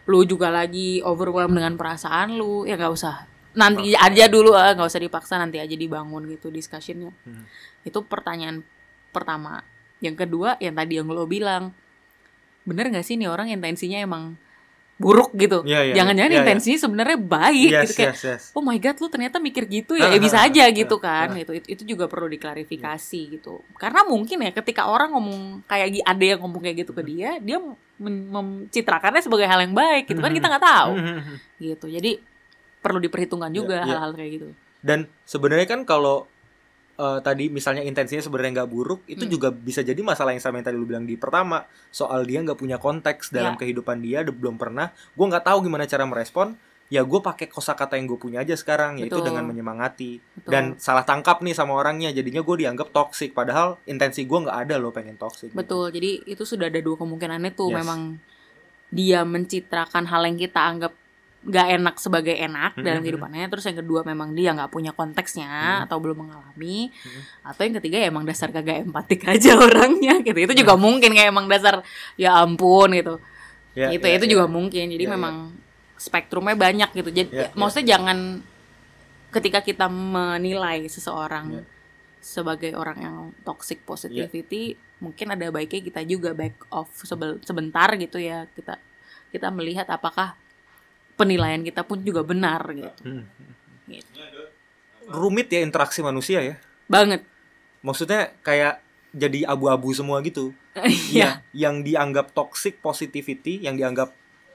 lu 0.08 0.24
juga 0.24 0.48
lagi 0.48 1.04
overwhelmed 1.04 1.54
dengan 1.60 1.76
perasaan 1.76 2.40
lu, 2.40 2.64
ya 2.64 2.80
nggak 2.80 2.92
usah 2.96 3.28
nanti 3.52 3.92
aja 3.92 4.32
dulu 4.32 4.56
ah 4.56 4.72
nggak 4.72 4.88
usah 4.88 5.02
dipaksa 5.04 5.36
nanti 5.36 5.60
aja 5.60 5.76
dibangun 5.76 6.24
gitu 6.32 6.48
discussionnya. 6.48 7.12
Hmm. 7.28 7.44
Itu 7.84 8.00
pertanyaan 8.08 8.64
pertama. 9.12 9.60
Yang 10.00 10.26
kedua 10.26 10.56
yang 10.58 10.74
tadi 10.74 10.98
yang 10.98 11.06
lo 11.12 11.28
bilang, 11.28 11.76
bener 12.64 12.88
nggak 12.88 13.04
sih 13.04 13.20
nih 13.20 13.28
orang 13.28 13.52
intensinya 13.52 14.00
emang 14.00 14.40
buruk 14.94 15.34
gitu? 15.34 15.64
Iya, 15.64 15.80
iya, 15.82 15.94
Jangan-jangan 15.98 16.30
iya, 16.30 16.36
iya. 16.36 16.44
intensinya 16.46 16.78
sebenarnya 16.78 17.18
baik 17.18 17.70
Yes, 17.70 17.82
gitu 17.82 17.92
kayak 17.98 18.14
yes, 18.14 18.22
yes. 18.22 18.42
oh 18.52 18.62
my 18.62 18.76
god 18.76 18.96
lu 18.96 19.08
ternyata 19.08 19.36
mikir 19.36 19.64
gitu 19.66 19.92
ya, 19.94 20.06
Ah, 20.06 20.14
ya 20.14 20.18
bisa 20.18 20.38
ah, 20.38 20.46
aja 20.46 20.62
ah, 20.62 20.70
gitu 20.70 20.96
kan 20.96 21.26
ah. 21.28 21.38
itu, 21.38 21.52
itu 21.52 21.66
itu 21.68 21.82
juga 21.88 22.06
perlu 22.06 22.28
diklarifikasi 22.28 23.20
gitu 23.32 23.66
karena 23.74 24.04
mungkin 24.04 24.38
ya 24.38 24.52
ketika 24.52 24.86
orang 24.86 25.10
ngomong 25.10 25.40
kayak 25.64 25.98
ada 25.98 26.24
yang 26.24 26.38
ngomong 26.38 26.60
kayak 26.60 26.86
gitu 26.86 26.92
ke 26.92 27.02
dia 27.02 27.36
dia 27.38 27.58
men- 27.98 28.30
mencitrakannya 28.30 29.20
sebagai 29.20 29.44
hal 29.44 29.60
yang 29.60 29.74
baik 29.74 30.06
gitu 30.06 30.18
kan 30.18 30.30
kita 30.30 30.46
nggak 30.46 30.64
tahu 30.64 30.92
gitu 31.66 31.86
jadi 31.88 32.10
perlu 32.78 32.98
diperhitungkan 32.98 33.50
juga 33.50 33.82
Iya, 33.82 33.82
iya. 33.82 33.90
hal-hal 33.96 34.12
kayak 34.12 34.30
gitu 34.32 34.48
Dan 34.82 34.98
sebenarnya 35.22 35.66
kan 35.66 35.80
kalau 35.82 36.26
eh, 36.92 37.18
tadi 37.20 37.48
misalnya 37.48 37.80
intensinya 37.80 38.20
sebenarnya 38.20 38.62
nggak 38.62 38.70
buruk, 38.70 39.00
itu 39.06 39.24
Hmm. 39.24 39.32
juga 39.32 39.48
bisa 39.48 39.80
jadi 39.80 39.98
masalah 39.98 40.32
yang 40.32 40.40
sama 40.40 40.60
yang 40.60 40.66
tadi 40.66 40.76
lu 40.76 40.84
bilang 40.84 41.02
di 41.02 41.16
pertama, 41.16 41.64
soal 41.88 42.22
dia 42.22 42.38
nggak 42.38 42.54
punya 42.54 42.76
konteks 42.76 43.30
dalam 43.30 43.54
Ya. 43.54 43.58
kehidupan 43.58 43.98
dia, 43.98 44.20
belum 44.22 44.56
pernah. 44.56 44.90
Gue 45.12 45.26
nggak 45.26 45.42
tahu 45.42 45.64
gimana 45.64 45.84
cara 45.84 46.04
merespon. 46.04 46.52
Ya 46.92 47.00
gue 47.00 47.16
pakai 47.18 47.48
kosakata 47.48 47.96
yang 47.96 48.04
gue 48.04 48.20
punya 48.20 48.44
aja 48.44 48.52
sekarang, 48.52 49.00
yaitu 49.00 49.16
Betul. 49.16 49.32
dengan 49.32 49.48
menyemangati. 49.48 50.20
Betul. 50.36 50.50
Dan 50.52 50.64
salah 50.76 51.00
tangkap 51.02 51.40
nih 51.40 51.56
sama 51.56 51.72
orangnya, 51.72 52.12
jadinya 52.12 52.44
gue 52.44 52.56
dianggap 52.60 52.92
toxic. 52.92 53.32
Padahal 53.32 53.80
intensi 53.84 54.28
gue 54.28 54.38
nggak 54.38 54.58
ada 54.68 54.76
loh 54.76 54.92
pengen 54.92 55.16
toxic. 55.16 55.48
betul 55.52 55.88
jadi 55.88 56.20
itu 56.22 56.44
sudah 56.44 56.68
ada 56.68 56.76
dua 56.78 56.94
kemungkinannya 56.94 57.56
tuh 57.56 57.72
Yes. 57.72 57.76
memang 57.80 58.00
dia 58.92 59.24
mencitrakan 59.24 60.04
hal 60.04 60.28
yang 60.28 60.36
kita 60.36 60.60
anggap 60.60 60.92
nggak 61.42 61.66
enak 61.74 61.94
sebagai 61.98 62.38
enak 62.38 62.78
dalam 62.78 63.02
Mhm. 63.02 63.04
kehidupannya 63.04 63.46
terus 63.50 63.66
yang 63.66 63.78
kedua 63.82 64.06
memang 64.06 64.30
dia 64.30 64.54
nggak 64.54 64.70
punya 64.70 64.94
konteksnya 64.94 65.50
Mhm. 65.50 65.84
atau 65.90 65.96
belum 65.98 66.22
mengalami 66.22 66.94
Mhm. 66.94 67.20
atau 67.42 67.60
yang 67.66 67.74
ketiga 67.82 67.96
ya 67.98 68.06
emang 68.08 68.22
dasar 68.22 68.54
kagak 68.54 68.86
empatik 68.86 69.26
aja 69.26 69.58
orangnya 69.66 70.22
gitu 70.22 70.38
itu 70.38 70.54
juga 70.54 70.78
mungkin 70.78 71.10
kayak 71.10 71.34
emang 71.34 71.50
dasar 71.50 71.82
ya 72.14 72.38
ampun 72.38 72.94
gitu 72.94 73.18
Ya, 73.72 73.88
itu 73.88 74.04
ya, 74.04 74.20
itu 74.20 74.26
ya. 74.28 74.32
juga 74.36 74.44
mungkin 74.46 74.84
jadi 74.92 75.00
Ya, 75.00 75.08
ya. 75.08 75.14
memang 75.16 75.34
spektrumnya 75.96 76.54
banyak 76.54 76.92
gitu 76.92 77.10
jadi 77.10 77.28
Ya, 77.32 77.40
ya. 77.48 77.56
maksudnya 77.56 77.96
jangan 77.96 78.18
ketika 79.32 79.64
kita 79.64 79.86
menilai 79.88 80.84
seseorang 80.86 81.46
Ya. 81.58 81.62
sebagai 82.22 82.76
orang 82.76 82.98
yang 83.00 83.16
toxic 83.42 83.82
positivity 83.82 84.76
mungkin 85.02 85.34
ada 85.34 85.50
baiknya 85.50 85.82
kita 85.82 86.06
juga 86.06 86.30
back 86.36 86.70
off 86.70 86.92
sebentar 87.42 87.90
gitu 87.98 88.22
ya 88.22 88.46
kita 88.54 88.78
kita 89.32 89.48
melihat 89.50 89.88
apakah 89.90 90.38
penilaian 91.14 91.60
kita 91.60 91.82
pun 91.82 92.00
juga 92.00 92.22
benar 92.22 92.62
gitu, 92.70 93.02
Hmm. 93.02 93.24
Gitu. 93.84 94.20
Rumit 95.04 95.48
ya 95.48 95.60
interaksi 95.60 96.00
manusia 96.00 96.40
ya. 96.40 96.56
banget 96.84 97.24
maksudnya 97.80 98.30
kayak 98.40 98.78
jadi 99.10 99.44
abu-abu 99.44 99.90
semua 99.90 100.20
gitu 100.20 100.52
Iya. 100.76 100.88
Iya, 101.12 101.28
yang 101.52 101.80
dianggap 101.80 102.32
toxic 102.32 102.78
positivity, 102.78 103.60
yang 103.60 103.76
dianggap 103.76 104.12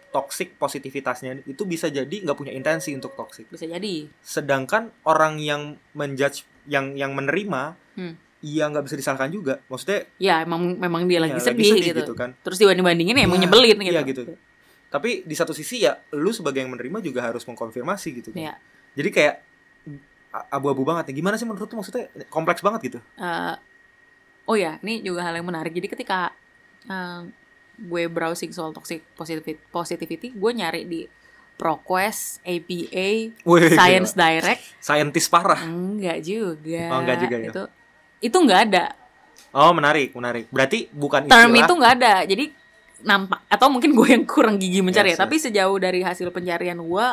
toxic 0.10 0.56
positivitasnya 0.56 1.44
itu 1.44 1.62
bisa 1.62 1.88
jadi 1.88 2.10
nggak 2.10 2.34
punya 2.34 2.50
intensi 2.50 2.90
untuk 2.92 3.14
toxic. 3.14 3.46
Bisa 3.48 3.68
jadi. 3.68 4.10
Sedangkan 4.18 4.90
orang 5.04 5.38
yang 5.38 5.78
menjudge, 5.94 6.42
yang 6.66 6.96
yang 6.96 7.14
menerima, 7.14 7.78
Hmm. 7.94 8.18
iya 8.40 8.66
nggak 8.66 8.88
bisa 8.88 8.96
disalahkan 8.96 9.30
juga. 9.30 9.62
Maksudnya, 9.68 10.10
Ya, 10.18 10.42
emang 10.42 10.74
memang 10.74 11.06
dia 11.06 11.20
lagi 11.20 11.38
ya, 11.38 11.44
sedih, 11.44 11.78
gitu. 11.86 12.14
kan. 12.14 12.34
Terus 12.42 12.58
dibanding-bandingin 12.58 13.14
ya 13.14 13.24
emang 13.26 13.38
Iya, 13.38 13.46
nyebelin 13.46 13.78
gitu. 13.78 13.94
Iya 13.94 14.02
gitu. 14.04 14.22
Tapi 14.88 15.28
di 15.28 15.36
satu 15.36 15.52
sisi 15.52 15.84
ya, 15.84 15.96
lu 16.16 16.32
sebagai 16.32 16.64
yang 16.64 16.72
menerima 16.72 17.04
juga 17.04 17.20
harus 17.28 17.44
mengkonfirmasi 17.44 18.08
gitu. 18.24 18.30
Kan. 18.32 18.40
Iya. 18.40 18.54
Jadi 18.96 19.10
kayak 19.12 19.36
abu-abu 20.52 20.84
banget. 20.88 21.12
nih. 21.12 21.20
Gimana 21.20 21.36
sih 21.36 21.44
menurut 21.44 21.68
lu 21.68 21.84
maksudnya 21.84 22.08
kompleks 22.32 22.64
banget 22.64 22.94
gitu? 22.94 23.00
Eh, 23.20 23.56
oh 24.48 24.56
ya, 24.56 24.80
ini 24.84 25.04
juga 25.04 25.28
hal 25.28 25.36
yang 25.36 25.48
menarik. 25.48 25.76
Jadi 25.76 25.88
ketika 25.92 26.32
eh, 26.88 27.22
gue 27.78 28.04
browsing 28.10 28.50
soal 28.56 28.72
toxic 28.74 29.04
positivity, 29.14 29.60
positivity 29.70 30.28
gue 30.34 30.52
nyari 30.56 30.82
di 30.88 31.02
ProQuest, 31.58 32.46
APA, 32.46 33.08
Wih, 33.34 33.74
Science 33.74 34.14
gila. 34.14 34.22
Direct, 34.30 34.62
Scientist 34.78 35.28
parah. 35.34 35.62
enggak 35.66 36.22
juga. 36.22 36.84
Oh, 36.94 37.00
enggak 37.02 37.18
juga 37.26 37.36
ya? 37.42 37.50
Itu 37.50 37.64
itu 38.22 38.38
enggak 38.38 38.60
ada. 38.70 38.86
Oh 39.58 39.74
menarik, 39.74 40.14
menarik. 40.14 40.46
Berarti 40.54 40.86
bukan 40.94 41.26
Term 41.26 41.50
istilah. 41.50 41.66
itu 41.66 41.74
enggak 41.74 41.94
ada. 41.98 42.14
Jadi 42.30 42.46
nampak 43.06 43.46
atau 43.52 43.68
mungkin 43.70 43.94
gue 43.94 44.08
yang 44.10 44.26
kurang 44.26 44.58
gigi 44.58 44.82
mencari 44.82 45.14
Yes, 45.14 45.20
ya, 45.20 45.24
tapi 45.26 45.36
sejauh 45.38 45.78
dari 45.78 46.02
hasil 46.02 46.34
pencarian 46.34 46.82
gue 46.82 47.08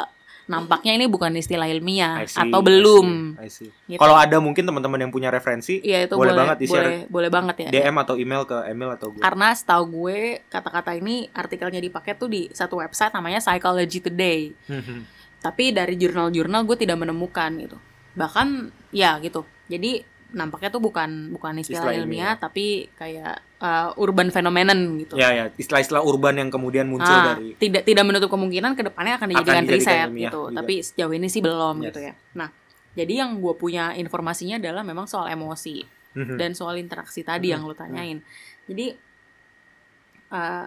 nampaknya 0.44 0.92
ini 0.92 1.08
bukan 1.08 1.32
istilah 1.40 1.64
ilmiah 1.64 2.20
I 2.20 2.28
see, 2.28 2.36
atau 2.36 2.60
I 2.60 2.66
belum. 2.68 3.08
see, 3.40 3.44
I 3.44 3.48
see. 3.48 3.70
Gitu. 3.88 3.96
Kalau 3.96 4.12
ada 4.12 4.36
mungkin 4.44 4.68
teman-teman 4.68 5.00
yang 5.00 5.12
punya 5.12 5.32
referensi, 5.32 5.80
Iya 5.80 6.04
itu 6.04 6.20
boleh 6.20 6.36
boleh 6.36 6.40
banget 6.44 6.56
di-share 6.60 6.84
boleh, 6.84 7.00
boleh 7.08 7.30
banget 7.32 7.56
ya. 7.56 7.68
DM 7.72 7.96
atau 7.96 8.14
email 8.20 8.42
ke 8.44 8.56
Emil 8.68 8.90
atau 8.92 9.08
gue. 9.08 9.24
Karena 9.24 9.48
setahu 9.56 9.84
gue 10.04 10.44
kata-kata 10.52 10.92
ini 11.00 11.32
artikelnya 11.32 11.80
dipakai 11.80 12.12
tuh 12.20 12.28
di 12.28 12.52
satu 12.52 12.76
website 12.84 13.16
namanya 13.16 13.40
Psychology 13.40 14.04
Today. 14.04 14.52
Tapi 15.40 15.72
dari 15.72 15.96
jurnal-jurnal 15.96 16.64
gue 16.68 16.76
tidak 16.76 17.00
menemukan 17.00 17.48
gitu. 17.60 17.76
Bahkan 18.12 18.48
ya 18.92 19.16
gitu. 19.24 19.48
Jadi 19.64 20.04
nampaknya 20.34 20.68
tuh 20.68 20.78
bukan 20.78 21.30
bukan 21.30 21.54
istilah, 21.56 21.86
Istilah 21.86 21.94
ilmiah, 21.96 22.04
ilmiah. 22.04 22.34
tapi 22.36 22.66
kayak 22.92 23.34
uh, 23.58 23.94
urban 23.96 24.28
phenomenon 24.28 24.78
gitu. 24.98 25.14
ya 25.14 25.30
ya, 25.30 25.44
istilah-istilah 25.48 26.02
urban 26.02 26.34
yang 26.36 26.50
kemudian 26.50 26.84
muncul 26.84 27.06
Ah, 27.08 27.32
dari 27.32 27.54
tidak 27.54 27.82
tidak 27.82 28.02
menutup 28.02 28.28
kemungkinan 28.28 28.74
ke 28.74 28.82
depannya 28.82 29.14
akan 29.16 29.28
dijadikan 29.30 29.62
dijadikan 29.62 29.78
riset 29.80 29.98
ilmiah 30.04 30.28
gitu. 30.28 30.42
juga. 30.44 30.56
Tapi 30.58 30.74
sejauh 30.80 31.12
ini 31.12 31.28
sih 31.28 31.40
belum 31.40 31.76
Yes. 31.78 31.86
gitu 31.86 32.00
ya. 32.02 32.12
Nah, 32.34 32.48
jadi 32.92 33.12
yang 33.16 33.30
gue 33.38 33.54
punya 33.54 33.94
informasinya 33.94 34.58
adalah 34.58 34.82
memang 34.82 35.06
soal 35.06 35.26
emosi 35.26 35.86
Mhm. 36.12 36.34
dan 36.34 36.50
soal 36.52 36.76
interaksi 36.76 37.22
tadi 37.22 37.50
yang 37.50 37.62
Hmm, 37.62 37.70
lo 37.70 37.74
tanyain. 37.74 38.18
Jadi 38.64 38.94
uh, 40.30 40.66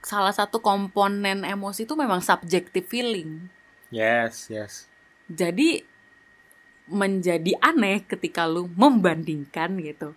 salah 0.00 0.32
satu 0.32 0.58
komponen 0.58 1.42
emosi 1.42 1.84
itu 1.84 1.94
memang 1.94 2.20
subjective 2.20 2.84
feeling. 2.84 3.48
Yes, 3.88 4.48
yes. 4.48 4.88
Jadi 5.26 5.80
menjadi 6.84 7.56
aneh 7.60 8.04
ketika 8.04 8.44
lu 8.44 8.68
membandingkan 8.76 9.80
gitu 9.80 10.12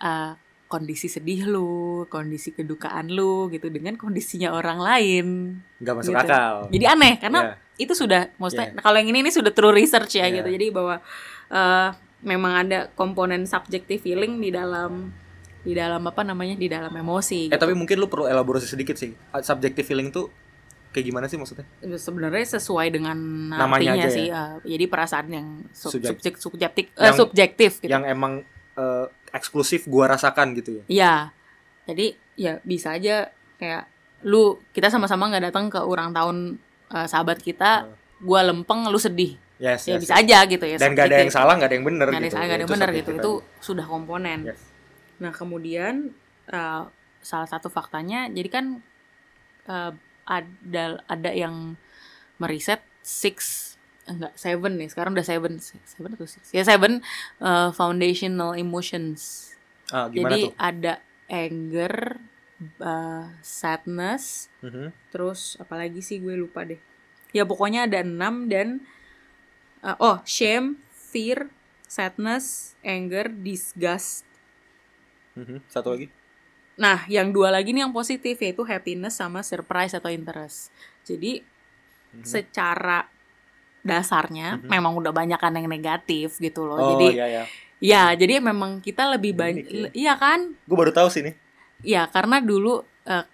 uh, 0.00 0.32
kondisi 0.68 1.08
sedih 1.08 1.48
lu, 1.48 2.04
kondisi 2.08 2.52
kedukaan 2.52 3.08
lu 3.08 3.48
gitu 3.48 3.72
dengan 3.72 3.96
kondisinya 3.96 4.52
orang 4.52 4.78
lain. 4.78 5.26
Nggak 5.80 5.94
masuk 5.96 6.12
Gitu. 6.12 6.24
akal. 6.28 6.54
Jadi 6.68 6.84
aneh 6.84 7.14
karena 7.16 7.40
Ya. 7.40 7.52
itu 7.80 7.92
sudah 7.96 8.28
maksudnya 8.36 8.76
kalau 8.76 9.00
yang 9.00 9.08
ini 9.08 9.24
ini 9.24 9.32
sudah 9.32 9.48
true 9.48 9.72
research 9.72 10.20
ya 10.20 10.28
Yeah. 10.28 10.40
gitu. 10.40 10.48
Jadi 10.52 10.66
bahwa 10.68 11.00
uh, 11.48 11.88
memang 12.20 12.52
ada 12.68 12.78
komponen 12.92 13.48
subjective 13.48 14.02
feeling 14.02 14.36
di 14.40 14.52
dalam 14.52 15.08
di 15.64 15.72
dalam 15.72 16.04
apa 16.04 16.20
namanya 16.20 16.56
di 16.56 16.68
dalam 16.68 16.92
emosi. 16.92 17.48
Eh 17.48 17.56
gitu. 17.56 17.60
tapi 17.60 17.72
mungkin 17.72 17.96
lu 18.00 18.08
perlu 18.08 18.28
elaborasi 18.28 18.68
sedikit 18.68 18.96
sih. 19.00 19.12
Subjective 19.40 19.84
feeling 19.84 20.12
tuh 20.12 20.28
kayak 20.88 21.04
gimana 21.04 21.26
sih 21.26 21.36
maksudnya? 21.36 21.66
sebenarnya 21.94 22.44
sesuai 22.50 22.88
dengan 22.90 23.18
Namanya 23.50 23.68
artinya 23.92 23.94
aja 23.94 24.08
sih 24.08 24.26
ya? 24.26 24.34
uh, 24.34 24.54
jadi 24.62 24.84
perasaan 24.86 25.26
yang 25.28 25.46
sub, 25.70 25.92
Subjek- 25.92 26.14
subjek, 26.14 26.34
subjektif 26.38 26.84
eh, 26.90 27.04
Yang- 27.04 27.18
subjektif 27.18 27.72
gitu 27.78 27.88
Yang 27.88 28.04
emang 28.08 28.32
eh, 28.74 29.06
eksklusif 29.30 29.84
gua 29.84 30.08
rasakan 30.08 30.54
gitu 30.54 30.70
ya. 30.72 30.84
Iya 30.88 31.14
jadi 31.84 32.06
ya 32.34 32.52
bisa 32.62 32.92
aja 32.92 33.28
kayak 33.56 33.84
lu 34.20 34.60
kita 34.70 34.88
sama-sama 34.88 35.26
nggak 35.26 35.44
datang 35.46 35.66
ke 35.66 35.78
ulang 35.78 36.10
tahun 36.10 36.56
uh, 36.88 37.04
sahabat 37.04 37.38
kita 37.38 37.84
Hmm. 37.84 37.94
gua 38.20 38.42
lempeng 38.42 38.84
lu 38.84 38.96
sedih 38.96 39.36
Yes, 39.58 39.84
ya 39.84 39.94
yes, 39.94 40.00
bisa 40.00 40.14
yes. 40.14 40.20
aja 40.20 40.38
gitu 40.46 40.64
ya 40.64 40.76
Dan 40.76 40.92
gak 40.92 41.06
ada 41.06 41.18
yang 41.18 41.26
subjektif. 41.26 41.34
salah, 41.34 41.54
gak 41.54 41.66
ada 41.66 41.74
yang 41.74 41.82
bener 41.84 42.06
nggak 42.06 42.08
ada 42.08 42.14
yang 42.14 42.24
gitu. 42.24 42.36
salah 42.36 42.46
ada 42.46 42.54
yang 42.56 42.70
benar 42.70 42.88
gitu 42.88 43.10
subjektif 43.10 43.14
itu 43.18 43.32
sudah 43.60 43.84
komponen 43.84 44.38
Yes. 44.46 44.60
Nah, 45.18 45.32
kemudian 45.32 45.94
uh, 46.48 46.82
salah 47.20 47.44
satu 47.44 47.66
faktanya, 47.66 48.26
jadi 48.28 48.48
kan 48.48 48.64
uh, 49.66 49.90
ada 50.28 51.00
ada 51.08 51.30
yang 51.32 51.74
meriset 52.36 52.84
six 53.00 53.64
enggak 54.04 54.32
seven 54.36 54.76
nih 54.76 54.88
sekarang 54.88 55.12
udah 55.16 55.24
seven 55.26 55.56
seven 55.60 56.10
atau 56.12 56.28
six 56.28 56.52
ya 56.52 56.64
seven 56.64 57.00
uh, 57.40 57.72
foundational 57.72 58.52
emotions 58.54 59.52
Ah, 59.88 60.04
gimana 60.12 60.36
jadi 60.36 60.40
tuh? 60.44 60.52
ada 60.60 60.94
anger 61.28 61.94
uh, 62.80 63.26
sadness 63.40 64.48
Mhm. 64.60 64.92
terus 65.08 65.56
apalagi 65.56 66.04
sih 66.04 66.20
gue 66.20 66.36
lupa 66.36 66.64
deh 66.64 66.80
ya 67.32 67.44
pokoknya 67.44 67.88
ada 67.88 68.04
enam 68.04 68.48
dan 68.48 68.84
uh, 69.80 69.96
oh 70.00 70.18
shame 70.24 70.76
fear 70.92 71.48
sadness 71.88 72.76
anger 72.84 73.28
disgust 73.32 74.24
Mhm. 75.38 75.62
Satu 75.70 75.94
lagi. 75.94 76.10
Nah, 76.78 77.02
yang 77.06 77.28
dua 77.28 77.50
lagi 77.50 77.70
nih 77.70 77.82
yang 77.82 77.92
positif 77.92 78.38
yaitu 78.38 78.62
happiness 78.62 79.18
sama 79.18 79.42
surprise 79.42 79.92
atau 79.92 80.08
interest. 80.08 80.70
Jadi 81.02 81.42
Mhm. 82.08 82.24
secara 82.24 83.04
dasarnya 83.80 84.58
Mhm. 84.58 84.68
memang 84.68 84.92
udah 84.94 85.10
banyak 85.10 85.36
kan 85.36 85.52
yang 85.52 85.66
negatif 85.66 86.38
gitu 86.38 86.62
loh. 86.62 86.76
Oh 86.76 86.88
jadi 86.94 87.06
iya 87.12 87.26
ya. 87.26 87.44
ya, 87.78 88.02
jadi 88.14 88.38
memang 88.40 88.78
kita 88.78 89.06
lebih 89.08 89.34
banyak 89.34 89.64
ya. 89.64 89.88
iya 89.92 90.14
kan? 90.14 90.54
Gue 90.64 90.76
baru 90.76 90.90
tahu 90.90 91.08
sih 91.08 91.22
nih. 91.22 91.34
Iya, 91.80 92.06
karena 92.06 92.38
dulu 92.38 92.82
eh, 93.04 93.24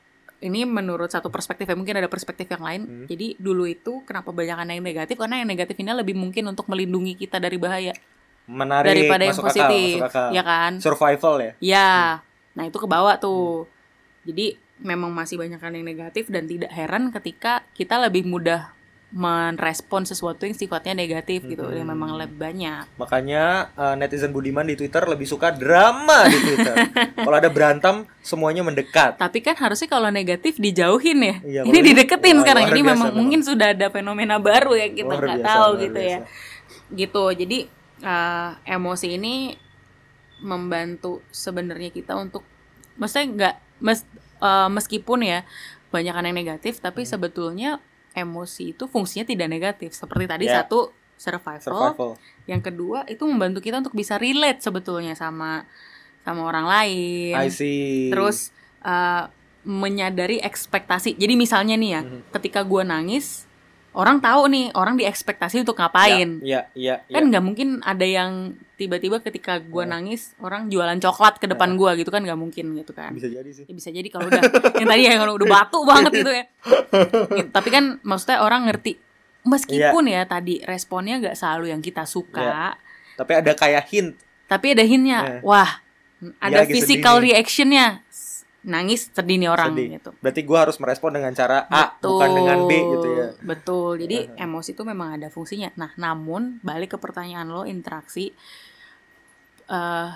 ini 0.40 0.62
menurut 0.62 1.08
satu 1.08 1.28
perspektif 1.28 1.64
ya 1.64 1.74
mungkin 1.74 1.96
ada 1.96 2.06
perspektif 2.06 2.46
yang 2.46 2.60
lain. 2.60 2.82
Hmm. 2.84 3.06
Jadi 3.06 3.34
dulu 3.36 3.64
itu 3.64 4.04
kenapa 4.04 4.30
banyak 4.30 4.54
yang 4.70 4.84
negatif 4.84 5.16
karena 5.16 5.40
yang 5.40 5.48
negatif 5.48 5.74
ini 5.74 5.90
lebih 5.90 6.14
mungkin 6.14 6.44
untuk 6.46 6.68
melindungi 6.68 7.16
kita 7.16 7.40
dari 7.40 7.56
bahaya 7.56 7.96
Menarik. 8.44 8.92
daripada 8.92 9.22
yang 9.24 9.32
masuk 9.34 9.48
akal, 9.48 9.56
positif, 9.56 9.96
masuk 9.98 10.08
akal. 10.12 10.28
ya 10.30 10.42
kan? 10.44 10.72
Survival 10.78 11.34
ya. 11.40 11.52
Ya, 11.58 11.90
nah 12.54 12.64
itu 12.66 12.78
kebawa 12.78 13.18
tuh. 13.18 13.66
Jadi 14.24 14.56
memang 14.80 15.12
masih 15.14 15.38
banyak 15.38 15.60
kan 15.60 15.74
yang 15.74 15.86
negatif 15.86 16.26
dan 16.32 16.48
tidak 16.50 16.72
heran 16.74 17.12
ketika 17.14 17.62
kita 17.76 18.00
lebih 18.00 18.26
mudah 18.26 18.74
merespon 19.14 20.02
sesuatu 20.02 20.42
yang 20.42 20.58
sifatnya 20.58 20.90
negatif 20.90 21.46
gitu, 21.46 21.70
yang 21.70 21.86
memang 21.86 22.18
lebih 22.18 22.34
banyak. 22.34 22.82
Makanya 22.98 23.70
eh, 23.78 23.94
netizen 23.94 24.34
Budiman 24.34 24.66
di 24.66 24.74
Twitter 24.74 25.06
lebih 25.06 25.22
suka 25.22 25.54
drama 25.54 26.26
di 26.26 26.34
Twitter. 26.42 26.74
Kalau 27.22 27.36
ada 27.38 27.46
berantem 27.46 28.10
semuanya 28.26 28.66
mendekat. 28.66 29.14
Tapi 29.14 29.38
kan 29.38 29.54
harusnya 29.54 29.86
kalau 29.86 30.10
negatif 30.10 30.58
dijauhin 30.58 31.18
ya. 31.22 31.36
Iya, 31.46 31.62
Ini 31.62 31.78
dideketin 31.94 32.34
Wah, 32.34 32.42
sekarang. 32.42 32.64
biasa 32.66 32.82
memang 32.82 32.98
memang. 32.98 33.14
mungkin 33.14 33.40
sudah 33.46 33.70
ada 33.70 33.86
fenomena 33.94 34.42
baru 34.42 34.74
ya 34.74 34.90
kita 34.90 35.14
nggak 35.14 35.46
tahu 35.46 35.70
gitu 35.78 36.00
ya. 36.02 36.18
biasa. 36.26 36.90
Gitu. 36.98 37.24
Jadi 37.38 37.58
eh, 38.02 38.50
emosi 38.66 39.06
ini 39.14 39.54
membantu 40.44 41.24
sebenarnya 41.30 41.88
kita 41.88 42.12
untuk 42.14 42.44
maksudnya 42.94 43.26
nggak 43.26 43.54
mes, 43.80 44.04
eh, 44.38 44.68
meskipun 44.68 45.24
ya 45.24 45.40
banyak 45.88 46.12
yang 46.12 46.36
negatif 46.36 46.78
tapi 46.78 47.02
Hmm. 47.02 47.10
sebetulnya 47.10 47.70
emosi 48.12 48.70
itu 48.70 48.84
fungsinya 48.84 49.24
tidak 49.24 49.48
negatif 49.48 49.90
seperti 49.90 50.24
tadi 50.26 50.44
Ya. 50.46 50.62
satu 50.62 50.92
survival, 51.16 51.62
Survival. 51.62 52.10
yang 52.44 52.60
kedua 52.60 53.06
itu 53.06 53.24
membantu 53.24 53.58
kita 53.58 53.80
untuk 53.80 53.94
bisa 53.94 54.14
relate 54.16 54.60
sebetulnya 54.60 55.14
sama 55.14 55.64
sama 56.20 56.40
orang 56.42 56.66
lain 56.66 57.34
I 57.36 57.48
see. 57.48 58.10
terus 58.10 58.50
uh, 58.80 59.30
menyadari 59.62 60.38
ekspektasi 60.38 61.14
jadi 61.14 61.34
misalnya 61.34 61.74
nih 61.74 61.90
ya 61.90 62.00
Mhm. 62.02 62.20
ketika 62.32 62.60
gua 62.62 62.82
nangis 62.82 63.46
orang 63.92 64.18
tahu 64.18 64.50
nih 64.50 64.74
orang 64.74 64.94
diekspektasi 64.94 65.62
untuk 65.62 65.78
ngapain 65.78 66.42
Ya, 66.42 66.66
ya, 66.74 67.00
ya. 67.06 67.14
kan 67.14 67.30
nggak 67.30 67.44
mungkin 67.44 67.78
ada 67.80 68.02
yang 68.02 68.58
tiba-tiba 68.74 69.18
ketika 69.18 69.58
gua 69.58 69.82
Oh. 69.82 69.90
nangis 69.90 70.34
orang 70.38 70.66
jualan 70.66 70.98
coklat 70.98 71.36
ke 71.36 71.46
depan 71.46 71.74
gua 71.74 71.94
gitu 71.94 72.08
kan 72.08 72.20
nggak 72.20 72.36
mungkin 72.36 72.74
gitu 72.74 72.90
kan 72.90 73.10
Bisa 73.10 73.26
jadi 73.26 73.50
sih. 73.50 73.64
Ya, 73.64 73.72
bisa 73.72 73.88
jadi 73.88 74.08
kalau 74.08 74.26
udah 74.26 74.42
yang 74.74 74.88
tadi 74.88 75.02
ya 75.02 75.14
kalau 75.16 75.34
udah 75.34 75.48
batu 75.48 75.78
banget 75.82 76.12
gitu 76.14 76.30
ya 76.30 76.44
Gitu. 77.34 77.50
tapi 77.50 77.68
kan 77.68 77.84
maksudnya 78.00 78.38
orang 78.38 78.66
ngerti 78.66 79.00
meskipun 79.42 80.04
Iya. 80.06 80.20
ya 80.20 80.30
tadi 80.30 80.54
responnya 80.62 81.18
nggak 81.18 81.34
selalu 81.34 81.68
yang 81.68 81.80
kita 81.80 82.04
suka 82.04 82.76
Tapi 83.14 83.32
ada 83.32 83.52
kayak 83.52 83.84
hint. 83.88 84.14
tapi 84.44 84.72
ada 84.72 84.84
hintnya 84.84 85.18
Iya. 85.20 85.38
wah 85.40 85.70
ada 86.38 86.62
sedih 86.62 86.74
physical 86.74 87.18
reactionnya 87.18 88.03
nangis 88.64 89.12
sedih 89.12 89.36
nih 89.36 89.50
orang 89.52 89.76
Sedih. 89.76 89.88
gitu 90.00 90.10
Berarti 90.24 90.40
gue 90.40 90.58
harus 90.58 90.76
merespon 90.80 91.12
dengan 91.12 91.32
cara 91.36 91.68
A, 91.68 92.00
bukan 92.00 92.30
dengan 92.32 92.58
B 92.64 92.72
gitu 92.72 93.08
ya. 93.12 93.26
Betul. 93.44 94.00
Jadi 94.00 94.32
Aha. 94.34 94.48
emosi 94.48 94.72
itu 94.72 94.82
memang 94.88 95.20
ada 95.20 95.28
fungsinya. 95.28 95.68
Nah, 95.76 95.92
namun 96.00 96.64
balik 96.64 96.96
ke 96.96 96.98
pertanyaan 96.98 97.52
lo 97.52 97.68
interaksi 97.68 98.32
eh, 99.68 100.10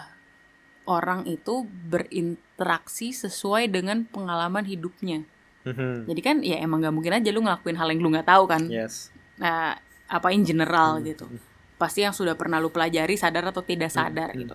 orang 0.88 1.28
itu 1.28 1.68
berinteraksi 1.68 3.12
sesuai 3.12 3.68
dengan 3.68 4.08
pengalaman 4.08 4.64
hidupnya. 4.64 5.28
Mhm. 5.68 6.08
Jadi 6.08 6.20
kan 6.24 6.36
ya 6.40 6.56
emang 6.64 6.80
gak 6.80 6.96
mungkin 6.96 7.20
aja 7.20 7.28
lu 7.28 7.44
ngelakuin 7.44 7.76
hal 7.76 7.88
yang 7.92 8.00
lu 8.00 8.08
nggak 8.08 8.28
tahu 8.28 8.48
kan. 8.48 8.64
Yes. 8.72 9.12
Nah, 9.36 9.76
apa 10.08 10.28
in 10.32 10.42
general 10.48 10.98
Hmm. 10.98 11.04
gitu. 11.04 11.28
Pasti 11.76 12.02
yang 12.02 12.16
sudah 12.16 12.34
pernah 12.34 12.56
lu 12.58 12.72
pelajari 12.72 13.14
sadar 13.20 13.52
atau 13.52 13.60
tidak 13.60 13.92
sadar 13.92 14.32
hmm. 14.32 14.40
gitu. 14.40 14.54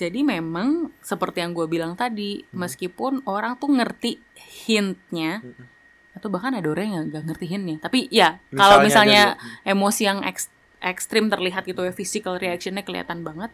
Jadi 0.00 0.24
memang 0.24 0.88
seperti 1.04 1.44
yang 1.44 1.52
gue 1.52 1.68
bilang 1.68 1.92
tadi, 1.92 2.40
hmm. 2.40 2.56
meskipun 2.56 3.20
orang 3.28 3.60
tuh 3.60 3.68
ngerti 3.68 4.16
hintnya, 4.64 5.44
hmm. 5.44 6.16
atau 6.16 6.32
bahkan 6.32 6.56
ada 6.56 6.64
orang 6.72 6.88
yang 6.88 7.04
gak 7.12 7.28
ngerti 7.28 7.46
hintnya. 7.52 7.76
Tapi 7.84 8.08
ya 8.08 8.40
kalau 8.56 8.80
misalnya 8.80 9.36
emosi 9.68 10.08
yang 10.08 10.24
ek, 10.24 10.48
ekstrim 10.80 11.28
terlihat 11.28 11.68
gitu 11.68 11.84
ya, 11.84 11.92
physical 11.92 12.40
reactionnya 12.40 12.80
kelihatan 12.80 13.20
banget, 13.20 13.52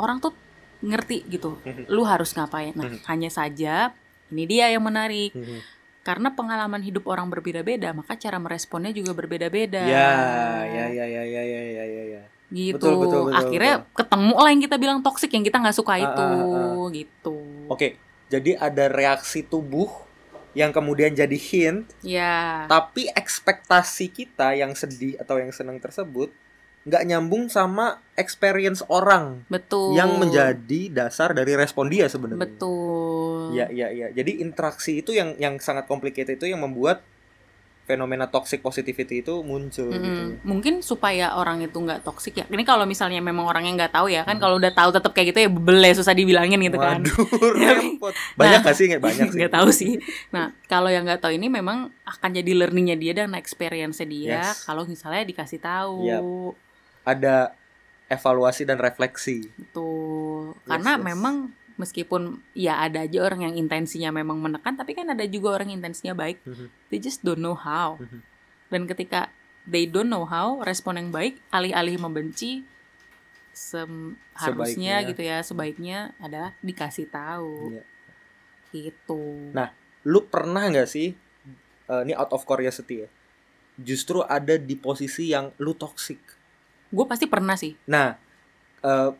orang 0.00 0.24
tuh 0.24 0.32
ngerti 0.80 1.28
gitu. 1.28 1.60
Lu 1.92 2.08
harus 2.08 2.32
ngapain? 2.32 2.72
Nah, 2.72 2.88
hmm. 2.88 3.04
hanya 3.04 3.28
saja 3.28 3.92
ini 4.32 4.48
dia 4.48 4.72
yang 4.72 4.80
menarik. 4.80 5.36
Hmm 5.36 5.60
karena 6.04 6.36
pengalaman 6.36 6.84
hidup 6.84 7.08
orang 7.08 7.32
berbeda-beda 7.32 7.96
maka 7.96 8.20
cara 8.20 8.36
meresponnya 8.36 8.92
juga 8.92 9.16
berbeda-beda. 9.16 9.88
Ya, 9.88 10.12
ya, 10.68 10.84
ya, 10.92 11.06
ya, 11.08 11.24
ya, 11.24 11.42
ya, 11.48 11.84
ya, 11.88 12.04
ya 12.20 12.22
gitu. 12.52 12.76
Betul, 12.76 12.94
betul, 13.00 13.20
betul, 13.30 13.40
akhirnya 13.40 13.74
ketemu 13.96 14.34
lah 14.36 14.50
yang 14.50 14.62
kita 14.62 14.76
bilang 14.76 14.98
toksik 15.00 15.30
yang 15.32 15.44
kita 15.44 15.56
nggak 15.62 15.76
suka 15.76 15.92
Ah, 15.96 16.00
itu 16.02 16.24
ah, 16.24 16.84
gitu. 16.92 17.36
Oke, 17.70 17.96
jadi 18.28 18.58
ada 18.60 18.90
reaksi 18.90 19.46
tubuh 19.46 19.88
yang 20.54 20.70
kemudian 20.70 21.10
jadi 21.10 21.34
hint, 21.34 21.90
ya 22.06 22.64
tapi 22.70 23.10
ekspektasi 23.10 24.06
kita 24.06 24.54
yang 24.54 24.70
sedih 24.78 25.18
atau 25.18 25.42
yang 25.42 25.50
senang 25.50 25.82
tersebut 25.82 26.30
nggak 26.84 27.02
nyambung 27.08 27.48
sama 27.48 28.04
experience 28.12 28.84
orang 28.92 29.42
betul. 29.48 29.96
yang 29.96 30.20
menjadi 30.20 30.92
dasar 30.92 31.32
dari 31.32 31.56
respon 31.56 31.88
dia 31.88 32.12
sebenarnya. 32.12 32.44
betul. 32.44 33.56
Ya, 33.56 33.72
ya, 33.72 33.88
ya. 33.88 34.12
Jadi 34.12 34.44
interaksi 34.44 35.00
itu 35.00 35.16
yang 35.16 35.32
yang 35.40 35.56
sangat 35.64 35.88
complicated 35.88 36.36
itu 36.36 36.52
yang 36.52 36.60
membuat 36.60 37.00
fenomena 37.84 38.24
toxic 38.26 38.58
positivity 38.58 39.20
itu 39.20 39.40
muncul 39.40 39.88
Mm-mm. 39.88 40.00
gitu. 40.00 40.22
mungkin 40.42 40.74
supaya 40.80 41.32
orang 41.32 41.60
itu 41.60 41.76
nggak 41.76 42.00
toksik 42.00 42.32
ya 42.34 42.44
ini 42.46 42.62
kalau 42.62 42.84
misalnya 42.84 43.20
memang 43.20 43.44
orangnya 43.44 43.72
nggak 43.78 43.92
tahu 43.92 44.08
ya 44.08 44.24
Hmm. 44.24 44.30
kan 44.30 44.36
kalau 44.38 44.56
udah 44.56 44.72
tahu 44.72 44.88
tetap 44.90 45.12
kayak 45.12 45.26
gitu 45.30 45.38
ya 45.38 45.48
bebel 45.48 45.78
ya 45.78 45.92
susah 45.92 46.12
dibilangin 46.12 46.56
gitu 46.58 46.76
kan 46.76 46.98
Waduh, 46.98 47.28
repot. 47.60 48.14
Banyak 48.34 48.58
Nah, 48.58 48.64
gak 48.64 48.74
sih? 48.74 48.86
Nggak 48.88 49.02
banyak 49.02 49.26
sih. 49.30 49.38
nggak 49.38 49.52
tahu 49.52 49.68
sih 49.70 49.92
nah 50.30 50.48
kalau 50.64 50.88
yang 50.88 51.04
nggak 51.04 51.20
tahu 51.20 51.32
ini 51.32 51.46
memang 51.46 51.78
akan 52.02 52.30
jadi 52.32 52.52
learningnya 52.56 52.96
dia 52.96 53.12
dan 53.14 53.32
experience 53.34 54.00
dia 54.00 54.40
Yes. 54.42 54.64
kalau 54.64 54.84
misalnya 54.84 55.20
dikasih 55.22 55.58
tahu 55.58 56.04
Yap. 56.04 56.24
Ada 57.04 57.52
evaluasi 58.06 58.62
dan 58.62 58.76
refleksi. 58.76 59.48
Betul. 59.54 60.52
Yes, 60.54 60.64
Karena 60.66 60.92
yes. 60.94 61.02
memang 61.04 61.34
meskipun 61.74 62.42
ya 62.52 62.78
ada 62.80 63.02
aja 63.02 63.18
orang 63.20 63.44
yang 63.44 63.54
intensinya 63.56 64.10
memang 64.10 64.38
menekan, 64.38 64.74
tapi 64.74 64.92
kan 64.92 65.06
ada 65.06 65.24
juga 65.24 65.54
orang 65.54 65.70
yang 65.70 65.82
intensinya 65.82 66.14
baik. 66.14 66.38
Mhm. 66.42 66.66
They 66.88 66.98
just 66.98 67.20
don't 67.20 67.38
know 67.38 67.54
how. 67.54 67.98
Mhm. 67.98 68.20
Dan 68.68 68.82
ketika 68.86 69.30
they 69.64 69.84
don't 69.84 70.08
know 70.08 70.24
how, 70.24 70.60
respon 70.60 70.96
yang 70.96 71.10
baik 71.10 71.40
alih-alih 71.48 71.96
membenci 71.96 72.62
sem- 73.50 74.18
harusnya 74.34 74.98
Sebaiknya. 74.98 75.08
gitu 75.08 75.22
ya, 75.22 75.38
sebaiknya 75.40 75.98
adalah 76.18 76.52
dikasih 76.60 77.06
tahu. 77.06 77.70
Iya. 77.70 77.82
Gitu. 78.70 79.22
Nah, 79.54 79.70
Lu 80.04 80.28
pernah 80.28 80.68
nggak 80.68 80.84
sih? 80.84 81.16
eh, 81.84 82.00
ini 82.02 82.12
out 82.12 82.28
of 82.28 82.44
curiosity 82.44 83.04
ya. 83.04 83.08
Justru 83.74 84.20
ada 84.20 84.56
di 84.56 84.72
posisi 84.72 85.28
yang 85.28 85.48
lu 85.56 85.72
toxic. 85.72 86.20
Gue 86.88 87.04
pasti 87.04 87.24
pernah 87.24 87.56
sih. 87.56 87.72
Nah, 87.84 88.12
eh, 88.80 89.10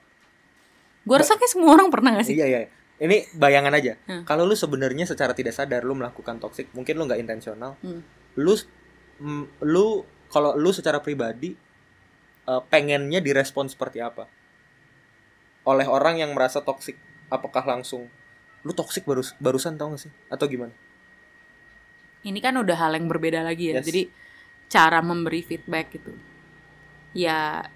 Gue 1.04 1.16
rasa 1.20 1.36
kayak 1.36 1.52
semua 1.52 1.76
orang 1.76 1.88
pernah 1.92 2.16
gak 2.16 2.26
sih? 2.26 2.36
iya 2.36 2.46
iya. 2.48 2.60
Ini 2.94 3.36
bayangan 3.36 3.74
aja. 3.74 3.98
Hmm. 4.08 4.22
Kalau 4.24 4.48
lu 4.48 4.56
sebenarnya 4.56 5.04
secara 5.04 5.36
tidak 5.36 5.52
sadar 5.52 5.84
lu 5.84 5.98
melakukan 5.98 6.40
toxic, 6.40 6.70
mungkin 6.72 6.96
lu 6.96 7.04
nggak 7.04 7.20
intensional. 7.20 7.76
Hmm. 7.84 8.00
Lu 8.38 8.54
lu 9.60 10.06
kalau 10.30 10.54
lu 10.54 10.70
secara 10.70 11.02
pribadi 11.02 11.52
eh, 12.48 12.62
pengennya 12.70 13.18
direspon 13.18 13.66
seperti 13.66 13.98
apa? 13.98 14.30
Oleh 15.66 15.90
orang 15.90 16.22
yang 16.22 16.30
merasa 16.32 16.62
toxic, 16.62 16.94
apakah 17.28 17.66
langsung 17.66 18.06
lu 18.64 18.72
toxic 18.72 19.04
baru 19.04 19.26
barusan 19.42 19.74
tau 19.74 19.92
gak 19.92 20.08
sih? 20.08 20.12
Atau 20.30 20.46
gimana? 20.46 20.72
ini 22.24 22.40
kan 22.40 22.56
udah 22.56 22.76
hal 22.76 22.96
yang 22.96 23.06
berbeda 23.06 23.44
lagi 23.44 23.70
ya. 23.70 23.78
Yes. 23.78 23.86
Jadi 23.86 24.02
cara 24.72 25.04
memberi 25.04 25.44
feedback 25.44 25.92
gitu. 25.92 26.12
Ya 27.12 27.68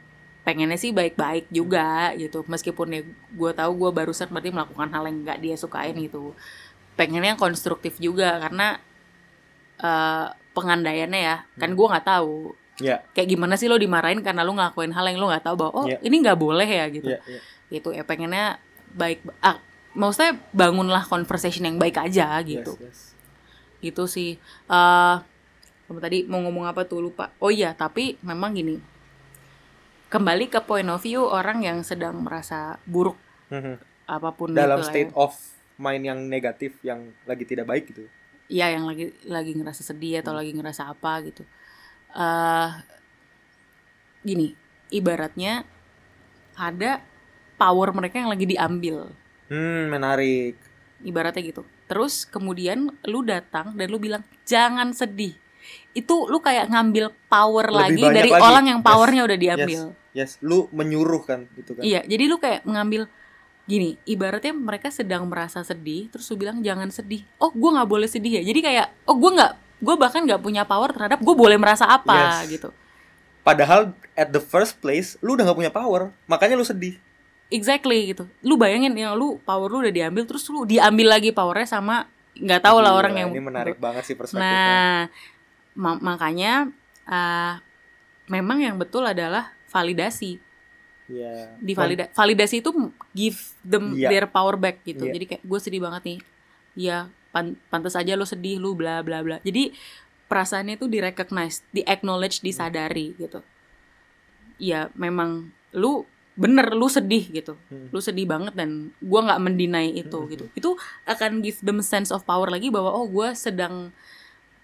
pengennya 0.48 0.80
sih 0.80 0.96
baik-baik 0.96 1.52
juga 1.52 2.16
gitu. 2.16 2.40
Meskipun 2.48 2.88
ya 2.88 3.02
gue 3.36 3.50
tahu 3.52 3.72
gue 3.84 3.90
barusan 3.92 4.32
berarti 4.32 4.48
melakukan 4.48 4.88
hal 4.88 5.04
yang 5.04 5.20
nggak 5.28 5.38
dia 5.44 5.54
sukain 5.60 5.92
gitu. 6.00 6.32
Pengennya 6.96 7.36
yang 7.36 7.40
konstruktif 7.40 8.00
juga 8.00 8.40
karena 8.40 8.80
eh 9.76 10.26
pengandaiannya 10.56 11.20
ya. 11.20 11.36
Kan 11.60 11.76
gue 11.76 11.86
nggak 11.86 12.06
tahu 12.08 12.56
Ya, 12.78 13.02
kayak 13.10 13.34
gimana 13.34 13.58
sih 13.58 13.66
lo 13.66 13.74
dimarahin 13.74 14.22
karena 14.22 14.46
lo 14.46 14.54
ngelakuin 14.54 14.94
hal 14.94 15.02
yang 15.10 15.18
lo 15.18 15.26
nggak 15.26 15.50
tahu 15.50 15.58
bahwa 15.58 15.72
oh 15.82 15.86
Iya. 15.90 15.98
ini 15.98 16.22
nggak 16.22 16.38
boleh 16.38 16.62
ya 16.62 16.86
gitu. 16.86 17.10
ya, 17.10 17.18
ya. 17.26 17.40
Gitu 17.74 17.90
ya 17.90 18.06
pengennya 18.06 18.62
baik 18.94 19.18
ah, 19.42 19.58
maksudnya 19.98 20.38
bangunlah 20.54 21.02
conversation 21.02 21.66
yang 21.66 21.74
baik 21.74 21.98
aja 21.98 22.38
gitu 22.46 22.78
Yes, 22.78 22.86
yes. 22.86 22.98
gitu 23.82 24.06
sih 24.06 24.38
eh 24.70 25.16
kamu 25.90 25.98
tadi 25.98 26.18
mau 26.30 26.38
ngomong 26.38 26.70
apa 26.70 26.86
tuh 26.86 27.02
lupa 27.02 27.34
oh 27.42 27.50
iya 27.50 27.74
tapi 27.74 28.14
memang 28.22 28.54
gini 28.54 28.78
kembali 30.08 30.48
ke 30.48 30.60
point 30.60 30.88
of 30.88 31.00
view 31.00 31.22
orang 31.22 31.62
yang 31.62 31.78
sedang 31.82 32.24
merasa 32.24 32.80
buruk 32.84 33.16
Mhm. 33.48 33.76
apa 34.06 34.28
pun 34.32 34.52
Dalam 34.52 34.80
itu 34.80 34.84
lah 34.84 34.88
state 34.88 35.12
ya. 35.12 35.16
of 35.16 35.32
mind 35.76 36.04
yang 36.04 36.20
negatif 36.26 36.80
yang 36.80 37.12
lagi 37.24 37.44
tidak 37.44 37.64
baik 37.64 37.88
gitu. 37.88 38.08
Iya, 38.48 38.72
yang 38.72 38.88
lagi 38.88 39.12
lagi 39.28 39.52
ngerasa 39.52 39.84
sedih 39.84 40.20
atau 40.20 40.32
lagi 40.32 40.52
ngerasa 40.52 40.88
apa 40.88 41.20
gitu 41.22 41.44
eh 42.08 42.70
gini 44.22 44.56
ibaratnya 44.88 45.68
ada 46.56 47.04
power 47.54 47.92
mereka 47.92 48.18
yang 48.18 48.32
lagi 48.32 48.48
diambil 48.48 49.12
Hmm, 49.48 49.88
menarik. 49.88 50.56
ibaratnya 51.00 51.40
gitu. 51.40 51.62
Terus 51.86 52.24
kemudian 52.24 52.92
lu 53.04 53.20
datang 53.22 53.72
dan 53.72 53.88
lu 53.88 53.96
bilang 53.96 54.20
jangan 54.44 54.92
sedih. 54.92 55.36
Itu 55.98 56.24
lu 56.24 56.38
kayak 56.38 56.70
ngambil 56.70 57.10
power 57.26 57.66
Lebih 57.66 57.78
lagi 57.98 58.02
dari 58.14 58.30
lagi. 58.30 58.44
orang 58.44 58.64
yang 58.68 58.80
Yes. 58.80 58.86
powernya 58.86 59.22
udah 59.24 59.38
diambil. 59.38 59.80
Yes, 60.10 60.30
lu 60.40 60.70
menyuruh 60.70 61.22
kan 61.22 61.50
itu 61.52 61.74
kan. 61.74 61.82
Iya, 61.82 62.00
jadi 62.02 62.24
lu 62.24 62.38
kayak 62.38 62.62
mengambil 62.62 63.10
gini, 63.64 64.00
ibaratnya 64.04 64.50
mereka 64.50 64.88
sedang 64.88 65.26
merasa 65.26 65.60
sedih, 65.60 66.08
terus 66.08 66.24
lu 66.26 66.38
bilang 66.38 66.58
jangan 66.58 66.88
sedih. 66.88 67.26
Oh, 67.36 67.50
gua 67.50 67.76
nggak 67.76 67.88
boleh 67.88 68.06
sedih 68.06 68.38
ya. 68.38 68.42
Jadi 68.42 68.60
kayak, 68.62 68.86
oh 69.04 69.14
gua 69.14 69.30
nggak, 69.30 69.52
gua 69.78 69.94
bahkan 69.96 70.22
nggak 70.22 70.38
punya 70.38 70.62
power 70.62 70.88
terhadap 70.88 71.18
gue 71.18 71.34
boleh 71.34 71.54
merasa 71.54 71.84
apa 71.84 72.42
Yes. 72.42 72.56
gitu. 72.56 72.70
Padahal 73.40 73.92
at 74.14 74.28
the 74.28 74.40
first 74.40 74.76
place 74.76 75.16
lu 75.18 75.32
udah 75.32 75.44
gak 75.46 75.56
punya 75.56 75.70
power, 75.70 76.12
makanya 76.24 76.52
lu 76.52 76.62
sedih. 76.62 77.00
Exactly 77.48 78.12
gitu. 78.12 78.28
Lu 78.42 78.56
bayangin 78.56 78.92
yang 78.92 79.14
lu 79.14 79.40
power 79.40 79.68
lu 79.68 79.80
udah 79.80 79.90
diambil, 79.90 80.24
terus 80.24 80.44
lu 80.46 80.62
diambil 80.62 81.16
lagi 81.16 81.32
powernya 81.32 81.64
sama 81.66 82.04
nggak 82.34 82.60
tahu 82.60 82.78
lah 82.78 82.92
orang 82.92 83.14
yang 83.16 83.28
ini 83.30 83.40
menarik 83.40 83.76
banget 83.76 84.04
sih 84.04 84.12
perspektifnya. 84.12 84.52
Nah, 84.52 84.98
ma- 85.74 85.98
makanya 85.98 86.70
uh, 87.04 87.58
memang 88.26 88.60
yang 88.60 88.76
betul 88.76 89.02
adalah 89.02 89.52
validasi. 89.66 90.40
Iya. 91.08 91.56
Di 91.56 91.72
valida- 91.72 92.10
validasi 92.10 92.60
itu 92.60 92.70
give 93.10 93.36
them 93.62 93.92
Iya. 93.92 94.08
their 94.08 94.26
power 94.26 94.54
back 94.54 94.80
gitu. 94.82 95.04
Iya. 95.04 95.12
Jadi 95.12 95.24
kayak 95.26 95.42
gue 95.42 95.58
sedih 95.58 95.80
banget 95.80 96.02
nih. 96.06 96.18
Ya, 96.74 96.98
pan 97.28 97.56
pantas 97.68 97.92
aja 97.92 98.12
lo 98.12 98.22
sedih 98.22 98.56
lu 98.56 98.72
bla 98.72 99.00
bla 99.00 99.20
bla. 99.20 99.40
Jadi 99.40 99.72
perasaannya 100.24 100.76
itu 100.76 100.86
di 100.86 101.00
recognize, 101.00 101.64
di 101.70 101.80
acknowledge, 101.82 102.40
disadari 102.40 103.16
gitu. 103.16 103.40
Ya, 104.56 104.92
memang 104.92 105.48
lu 105.70 106.04
bener 106.34 106.70
lu 106.70 106.86
sedih 106.86 107.26
gitu 107.34 107.58
Hmm. 107.66 107.90
lu 107.90 107.98
sedih 107.98 108.22
banget 108.22 108.54
dan 108.54 108.94
gua 109.00 109.26
nggak 109.26 109.42
mendinai 109.42 109.90
itu 109.90 110.14
Hmm. 110.14 110.30
gitu 110.30 110.44
itu 110.54 110.70
akan 111.02 111.42
give 111.42 111.58
them 111.58 111.82
sense 111.82 112.14
of 112.14 112.22
power 112.22 112.46
lagi 112.46 112.70
bahwa 112.70 112.94
oh 112.94 113.10
gua 113.10 113.34
sedang 113.34 113.90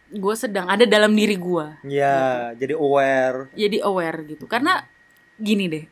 gue 0.09 0.35
sedang 0.35 0.69
ada 0.69 0.85
dalam 0.85 1.13
diri 1.13 1.35
gua. 1.35 1.81
Iya, 1.81 2.53
jadi 2.55 2.75
aware. 2.77 3.49
jadi 3.53 3.81
aware 3.83 4.19
gitu. 4.27 4.45
Karena 4.45 4.85
gini 5.35 5.67
deh 5.67 5.85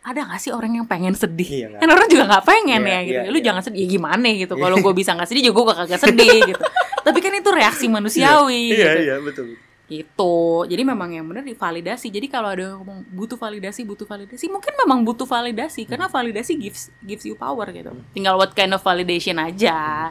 ada 0.00 0.24
gak 0.24 0.40
sih 0.40 0.48
orang 0.48 0.80
yang 0.80 0.86
pengen 0.88 1.12
sedih? 1.12 1.44
Iya, 1.44 1.66
kan 1.76 1.88
orang 1.88 2.08
juga 2.08 2.24
nggak 2.24 2.44
pengen 2.48 2.80
Iya, 2.82 2.88
ya 2.88 3.00
gitu. 3.04 3.20
iya, 3.20 3.30
lu 3.30 3.38
iya. 3.38 3.44
jangan 3.52 3.62
sedih 3.68 3.80
ya 3.84 3.88
gimana 3.90 4.26
gitu? 4.32 4.54
Kalau 4.56 4.76
gue 4.80 4.94
bisa 4.96 5.10
nggak 5.12 5.28
sedih 5.28 5.44
juga 5.52 5.58
gue 5.60 5.74
kagak 5.76 6.00
sedih 6.00 6.38
gitu. 6.56 6.64
Tapi 7.00 7.18
kan 7.20 7.32
itu 7.36 7.50
reaksi 7.52 7.86
manusiawi 7.86 8.62
Iya, 8.72 8.76
gitu. 8.76 9.00
iya, 9.04 9.16
betul. 9.20 9.46
gitu. 9.86 10.36
Jadi 10.64 10.82
memang 10.86 11.10
yang 11.10 11.26
benar 11.26 11.42
divalidasi 11.42 12.08
jadi 12.08 12.26
kalau 12.30 12.48
ada 12.48 12.62
yang 12.62 12.80
ngomong 12.80 13.04
butuh 13.10 13.36
validasi 13.36 13.82
butuh 13.82 14.06
validasi 14.06 14.46
mungkin 14.46 14.72
memang 14.78 15.04
butuh 15.04 15.28
validasi. 15.28 15.84
Karena 15.84 16.08
Hmm. 16.08 16.14
validasi 16.16 16.52
gives 16.56 16.88
gives 17.04 17.26
you 17.26 17.36
power 17.36 17.68
gitu. 17.68 17.92
Tinggal 18.16 18.40
what 18.40 18.54
kind 18.54 18.72
of 18.72 18.80
validation 18.80 19.36
aja. 19.36 20.10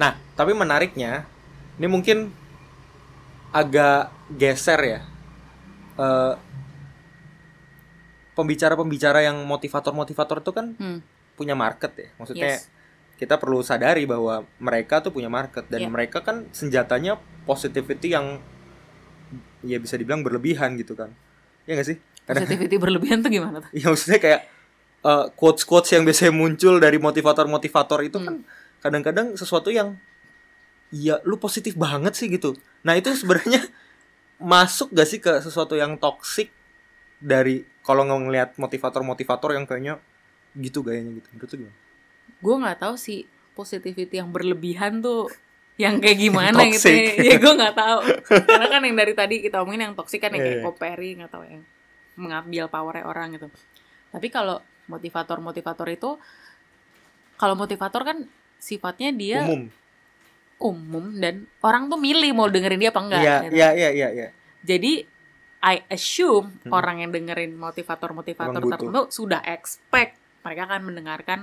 Nah, 0.00 0.16
tapi 0.32 0.56
menariknya, 0.56 1.28
ini 1.76 1.92
mungkin 1.92 2.32
agak 3.50 4.08
geser 4.30 4.80
ya. 4.80 5.00
Eh, 5.96 6.34
pembicara-pembicara 8.34 9.20
yang 9.20 9.42
motivator-motivator 9.44 10.40
itu 10.40 10.52
kan 10.54 10.66
Hmm. 10.78 10.98
punya 11.36 11.52
market 11.52 11.92
ya. 11.92 12.08
Maksudnya 12.16 12.56
Yes. 12.56 12.68
kita 13.16 13.36
perlu 13.36 13.60
sadari 13.60 14.08
bahwa 14.08 14.48
mereka 14.56 15.04
tuh 15.04 15.12
punya 15.12 15.28
market 15.28 15.68
dan 15.68 15.84
Iya. 15.84 15.90
mereka 15.92 16.24
kan 16.24 16.48
senjatanya 16.52 17.20
positivity 17.44 18.16
yang 18.16 18.40
ya 19.60 19.76
bisa 19.76 20.00
dibilang 20.00 20.24
berlebihan 20.24 20.72
gitu 20.76 20.96
kan. 20.96 21.12
Ya 21.68 21.76
gak 21.76 21.84
sih? 21.86 21.96
Kadang 22.24 22.48
Positivity 22.48 22.76
berlebihan 22.80 23.20
tuh 23.20 23.28
gimana 23.28 23.60
tuh? 23.60 23.68
ya 23.76 23.92
maksudnya 23.92 24.20
kayak 24.22 24.40
uh, 25.00 25.28
quotes-quotes 25.36 25.92
yang 25.92 26.04
biasanya 26.04 26.32
muncul 26.32 26.80
dari 26.80 26.96
motivator-motivator 26.96 28.00
itu 28.04 28.16
Hmm. 28.20 28.26
kan 28.26 28.36
kadang-kadang 28.80 29.36
sesuatu 29.36 29.68
yang 29.68 30.00
ya 30.90 31.22
lu 31.26 31.38
positif 31.38 31.74
banget 31.78 32.14
sih 32.18 32.26
gitu. 32.30 32.54
Nah, 32.82 32.94
itu 32.98 33.10
sebenarnya 33.14 33.62
masuk 34.40 34.90
gak 34.94 35.08
sih 35.08 35.20
ke 35.22 35.40
sesuatu 35.42 35.74
yang 35.78 35.96
toksik 36.00 36.50
dari 37.20 37.64
kalau 37.84 38.04
ngelihat 38.08 38.56
motivator-motivator 38.56 39.52
yang 39.56 39.64
kayaknya 39.68 40.00
gitu 40.56 40.82
gayanya 40.82 41.16
gitu. 41.20 41.28
Menurut 41.32 41.50
gimana? 41.54 41.76
Gue 42.40 42.54
nggak 42.56 42.78
tahu 42.80 42.94
sih 42.96 43.28
positivity 43.52 44.16
yang 44.16 44.32
berlebihan 44.32 45.04
tuh 45.04 45.28
yang 45.76 46.00
kayak 46.00 46.18
gimana 46.28 46.60
gitu 46.68 46.88
Toxic. 46.88 47.16
ya 47.20 47.36
gue 47.40 47.52
nggak 47.56 47.76
tahu 47.76 47.98
karena 48.44 48.66
kan 48.68 48.80
yang 48.84 48.96
dari 48.96 49.12
tadi 49.16 49.34
kita 49.40 49.64
omongin 49.64 49.88
yang 49.90 49.94
toksik 49.96 50.20
kan 50.20 50.32
yang 50.32 50.44
Iya, 50.44 50.48
kayak 50.48 50.60
iya. 50.60 50.66
koperi 50.68 51.10
nggak 51.20 51.30
tahu 51.32 51.44
yang 51.48 51.62
mengambil 52.20 52.64
powernya 52.68 53.04
orang 53.08 53.32
gitu 53.36 53.48
tapi 54.12 54.28
kalau 54.28 54.60
motivator 54.88 55.40
motivator 55.40 55.88
itu 55.88 56.10
kalau 57.40 57.54
motivator 57.56 58.02
kan 58.04 58.18
sifatnya 58.60 59.08
dia 59.16 59.40
Umum. 59.48 59.72
Umum 60.60 61.16
dan 61.16 61.48
orang 61.60 61.88
tuh 61.88 61.96
milih 61.96 62.30
mau 62.30 62.46
dengerin 62.46 62.78
dia 62.78 62.92
apa 62.92 63.00
enggak 63.00 63.20
Iya, 63.20 63.36
gitu. 63.42 63.54
iya, 63.56 63.68
iya, 63.72 63.90
iya, 63.90 64.08
iya. 64.12 64.28
Jadi 64.60 64.92
I 65.60 65.76
assume 65.88 66.56
Hmm. 66.64 66.72
orang 66.72 67.00
yang 67.00 67.10
dengerin 67.10 67.52
motivator-motivator 67.52 68.60
tertentu 68.60 69.00
sudah 69.08 69.40
expect 69.44 70.16
mereka 70.40 70.68
akan 70.68 70.82
mendengarkan 70.84 71.38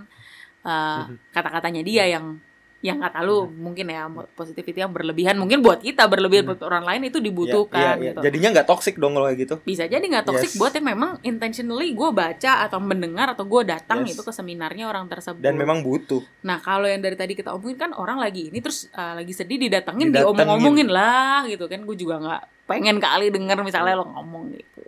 uh, 0.61 1.05
Mhm. 1.05 1.15
kata-katanya 1.31 1.81
dia 1.81 2.05
yang 2.09 2.41
yang 2.87 3.03
kata 3.03 3.19
lu 3.21 3.51
mungkin 3.51 3.91
ya 3.91 4.07
positivity 4.31 4.79
yang 4.79 4.95
berlebihan 4.95 5.35
mungkin 5.35 5.59
buat 5.59 5.83
kita 5.83 6.07
berlebihan 6.07 6.47
Hmm. 6.47 6.55
buat 6.55 6.63
orang 6.63 6.83
lain 6.87 7.01
itu 7.11 7.19
Iya, 7.19 7.25
dibutuhkan 7.27 7.79
iya, 7.83 7.91
iya. 7.99 8.05
gitu. 8.15 8.19
Jadinya 8.23 8.49
nggak 8.55 8.67
toxic 8.67 8.95
dong 8.95 9.11
kalau 9.13 9.27
kayak 9.27 9.39
gitu. 9.43 9.55
Bisa 9.61 9.83
jadi 9.85 9.99
nggak 9.99 10.23
toxic 10.23 10.55
Yes. 10.55 10.59
buat 10.59 10.71
yang 10.71 10.87
memang 10.87 11.11
intentionally 11.21 11.91
gue 11.91 12.09
baca 12.09 12.51
atau 12.63 12.79
mendengar 12.79 13.27
atau 13.35 13.43
gue 13.43 13.61
datang 13.67 14.07
Yes. 14.07 14.15
itu 14.15 14.21
ke 14.23 14.31
seminarnya 14.31 14.87
orang 14.87 15.11
tersebut. 15.11 15.43
Dan 15.43 15.59
memang 15.59 15.83
butuh. 15.83 16.23
Nah 16.41 16.63
kalau 16.63 16.87
yang 16.87 17.03
dari 17.03 17.19
tadi 17.19 17.35
kita 17.35 17.51
omongin 17.51 17.75
kan 17.77 17.91
orang 17.91 18.17
lagi 18.17 18.47
ini 18.47 18.63
terus 18.63 18.87
uh, 18.95 19.19
lagi 19.19 19.35
sedih 19.35 19.59
didatengin, 19.59 20.15
Didatengin. 20.15 20.31
diomong-omongin 20.31 20.87
lah 20.87 21.43
gitu 21.45 21.67
kan 21.67 21.83
gue 21.83 21.97
juga 21.99 22.15
nggak 22.17 22.41
pengen 22.65 22.97
kali 22.97 23.27
denger 23.27 23.59
misalnya 23.61 23.99
lo 23.99 24.07
ngomong 24.07 24.55
gitu. 24.55 24.83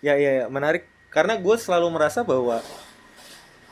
Ya, 0.00 0.14
ya, 0.14 0.42
ya, 0.42 0.46
menarik. 0.46 0.86
Karena 1.10 1.34
gue 1.34 1.56
selalu 1.56 1.90
merasa 1.90 2.22
bahwa 2.22 2.62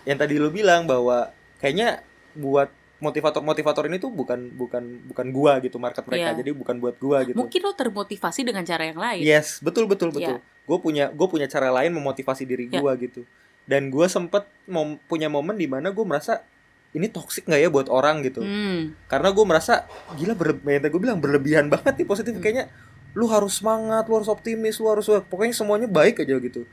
yang 0.03 0.17
tadi 0.17 0.41
lu 0.41 0.49
bilang 0.49 0.85
bahwa 0.85 1.31
kayaknya 1.59 2.01
buat 2.33 2.71
motivator-motivator 2.99 3.87
ini 3.87 3.97
tuh 3.97 4.11
bukan 4.11 4.51
bukan 4.53 4.83
bukan 5.07 5.27
gua 5.31 5.63
gitu 5.63 5.79
market 5.79 6.03
mereka. 6.03 6.35
Iya. 6.35 6.39
Jadi 6.43 6.51
bukan 6.51 6.77
buat 6.79 6.97
gua 6.99 7.23
gitu. 7.23 7.39
Mungkin 7.39 7.61
lo 7.63 7.73
termotivasi 7.73 8.43
dengan 8.43 8.67
cara 8.67 8.91
yang 8.91 8.99
lain. 8.99 9.23
Yes, 9.23 9.63
betul 9.63 9.87
betul 9.87 10.11
Iya. 10.11 10.35
betul. 10.35 10.37
Gue 10.69 10.79
punya 10.83 11.05
gue 11.09 11.29
punya 11.31 11.47
cara 11.47 11.71
lain 11.73 11.95
memotivasi 11.95 12.43
diri 12.45 12.67
Iya. 12.69 12.83
gua 12.83 12.93
gitu. 12.99 13.23
Dan 13.65 13.89
gue 13.89 14.07
sempet 14.07 14.45
mom- 14.67 14.99
punya 15.07 15.31
momen 15.31 15.55
di 15.55 15.65
mana 15.65 15.95
gue 15.95 16.05
merasa 16.05 16.43
ini 16.91 17.07
toxic 17.07 17.45
nggak 17.45 17.61
ya 17.61 17.69
buat 17.69 17.87
orang 17.87 18.25
gitu. 18.25 18.41
Hmm. 18.43 18.97
Karena 19.07 19.29
gue 19.31 19.45
merasa 19.45 19.85
gila 20.17 20.33
berle- 20.33 20.61
yang 20.65 20.81
tadi 20.81 20.91
gue 20.91 21.03
bilang 21.03 21.21
berlebihan 21.21 21.69
banget 21.73 21.95
nih 21.97 22.09
positif 22.09 22.33
Hmm. 22.35 22.43
kayaknya 22.43 22.65
lu 23.13 23.29
harus 23.29 23.61
semangat, 23.61 24.05
lu 24.07 24.19
harus 24.21 24.29
optimis, 24.29 24.77
lu 24.79 24.89
harus 24.89 25.07
pokoknya 25.29 25.53
semuanya 25.53 25.89
baik 25.89 26.21
aja 26.21 26.37
gitu. 26.37 26.65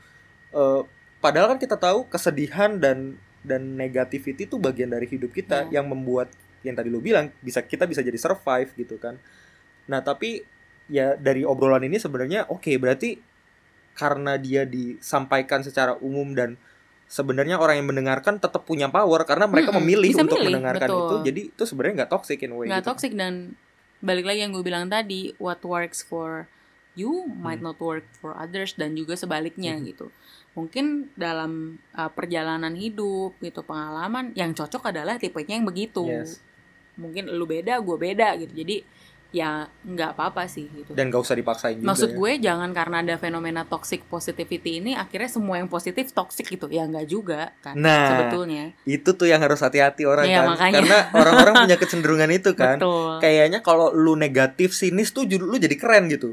Eh, 0.50 0.80
padahal 1.18 1.52
kan 1.52 1.58
kita 1.58 1.76
tahu 1.76 2.04
kesedihan 2.06 2.76
dan 2.76 3.16
dan 3.46 3.78
negativity 3.78 4.44
itu 4.44 4.58
bagian 4.58 4.90
dari 4.90 5.06
hidup 5.06 5.30
kita 5.30 5.70
Ya. 5.70 5.78
yang 5.80 5.86
membuat 5.86 6.28
yang 6.66 6.74
tadi 6.74 6.90
lu 6.90 6.98
bilang 6.98 7.30
bisa 7.38 7.62
kita 7.62 7.86
bisa 7.86 8.02
jadi 8.02 8.18
survive 8.18 8.74
gitu 8.74 8.98
kan. 8.98 9.14
Nah, 9.86 10.02
tapi 10.02 10.42
ya 10.90 11.14
dari 11.14 11.46
obrolan 11.46 11.86
ini 11.86 11.98
sebenarnya 11.98 12.50
oke 12.50 12.74
berarti 12.76 13.22
karena 13.94 14.36
dia 14.36 14.66
disampaikan 14.66 15.62
secara 15.62 15.94
umum 15.98 16.34
dan 16.34 16.58
sebenarnya 17.06 17.56
orang 17.56 17.78
yang 17.80 17.88
mendengarkan 17.88 18.36
tetap 18.36 18.66
punya 18.66 18.90
power 18.90 19.22
karena 19.22 19.46
mereka 19.46 19.70
Mm-mm, 19.70 19.80
memilih 19.86 20.12
untuk 20.20 20.36
milih, 20.36 20.46
mendengarkan 20.58 20.88
betul. 20.90 21.00
itu. 21.00 21.16
Jadi 21.30 21.40
itu 21.54 21.62
sebenarnya 21.64 21.94
nggak 22.02 22.12
toxic 22.12 22.38
in 22.42 22.50
a 22.50 22.56
way 22.58 22.66
Nggak 22.66 22.82
gitu. 22.82 22.90
toxic 22.92 23.12
dan 23.14 23.34
balik 24.02 24.26
lagi 24.26 24.42
yang 24.42 24.52
gue 24.52 24.64
bilang 24.66 24.90
tadi, 24.90 25.32
what 25.38 25.62
works 25.62 26.02
for 26.02 26.50
you 26.98 27.28
might 27.30 27.62
Hmm. 27.62 27.72
not 27.72 27.78
work 27.78 28.04
for 28.18 28.34
others 28.34 28.74
dan 28.74 28.92
juga 28.98 29.14
sebaliknya 29.14 29.78
Hmm. 29.78 29.86
gitu. 29.86 30.06
Mungkin 30.56 31.12
dalam 31.12 31.76
uh, 31.92 32.08
perjalanan 32.08 32.72
hidup 32.72 33.36
gitu 33.38 33.60
pengalaman 33.60 34.32
yang 34.32 34.56
cocok 34.56 34.88
adalah 34.88 35.20
tipenya 35.20 35.60
yang 35.60 35.68
begitu. 35.68 36.08
Yes. 36.08 36.40
Mungkin 36.96 37.28
lu 37.28 37.44
beda, 37.44 37.76
gue 37.78 37.96
beda 38.00 38.40
gitu. 38.40 38.56
Jadi 38.56 38.76
ya 39.34 39.68
nggak 39.84 40.16
apa-apa 40.16 40.48
sih 40.48 40.64
gitu. 40.72 40.96
Dan 40.96 41.12
gak 41.12 41.20
usah 41.20 41.36
dipaksain 41.36 41.76
juga 41.76 41.92
Maksud 41.92 42.08
ya. 42.08 42.16
gue 42.16 42.32
jangan 42.40 42.70
karena 42.72 42.96
ada 43.04 43.14
fenomena 43.20 43.68
toxic 43.68 44.08
positivity 44.08 44.80
ini 44.80 44.96
akhirnya 44.96 45.28
semua 45.28 45.60
yang 45.60 45.68
positif 45.68 46.08
toxic 46.08 46.48
gitu. 46.48 46.72
Ya 46.72 46.88
nggak 46.88 47.04
juga 47.04 47.52
kan 47.60 47.76
Nah, 47.76 48.16
sebetulnya. 48.16 48.72
itu 48.88 49.12
tuh 49.12 49.28
yang 49.28 49.44
harus 49.44 49.60
hati-hati 49.60 50.08
orang 50.08 50.24
Iya, 50.24 50.40
kan. 50.40 50.56
makanya. 50.56 50.78
Karena 50.80 50.98
orang-orang 51.20 51.54
punya 51.68 51.76
kecenderungan 51.76 52.30
itu 52.32 52.50
kan. 52.56 52.80
Betul. 52.80 53.12
Kayaknya 53.20 53.60
kalau 53.60 53.92
lu 53.92 54.16
negatif 54.16 54.72
sinis 54.72 55.12
tuh 55.12 55.28
lu 55.28 55.60
jadi 55.60 55.76
keren 55.76 56.08
gitu. 56.08 56.32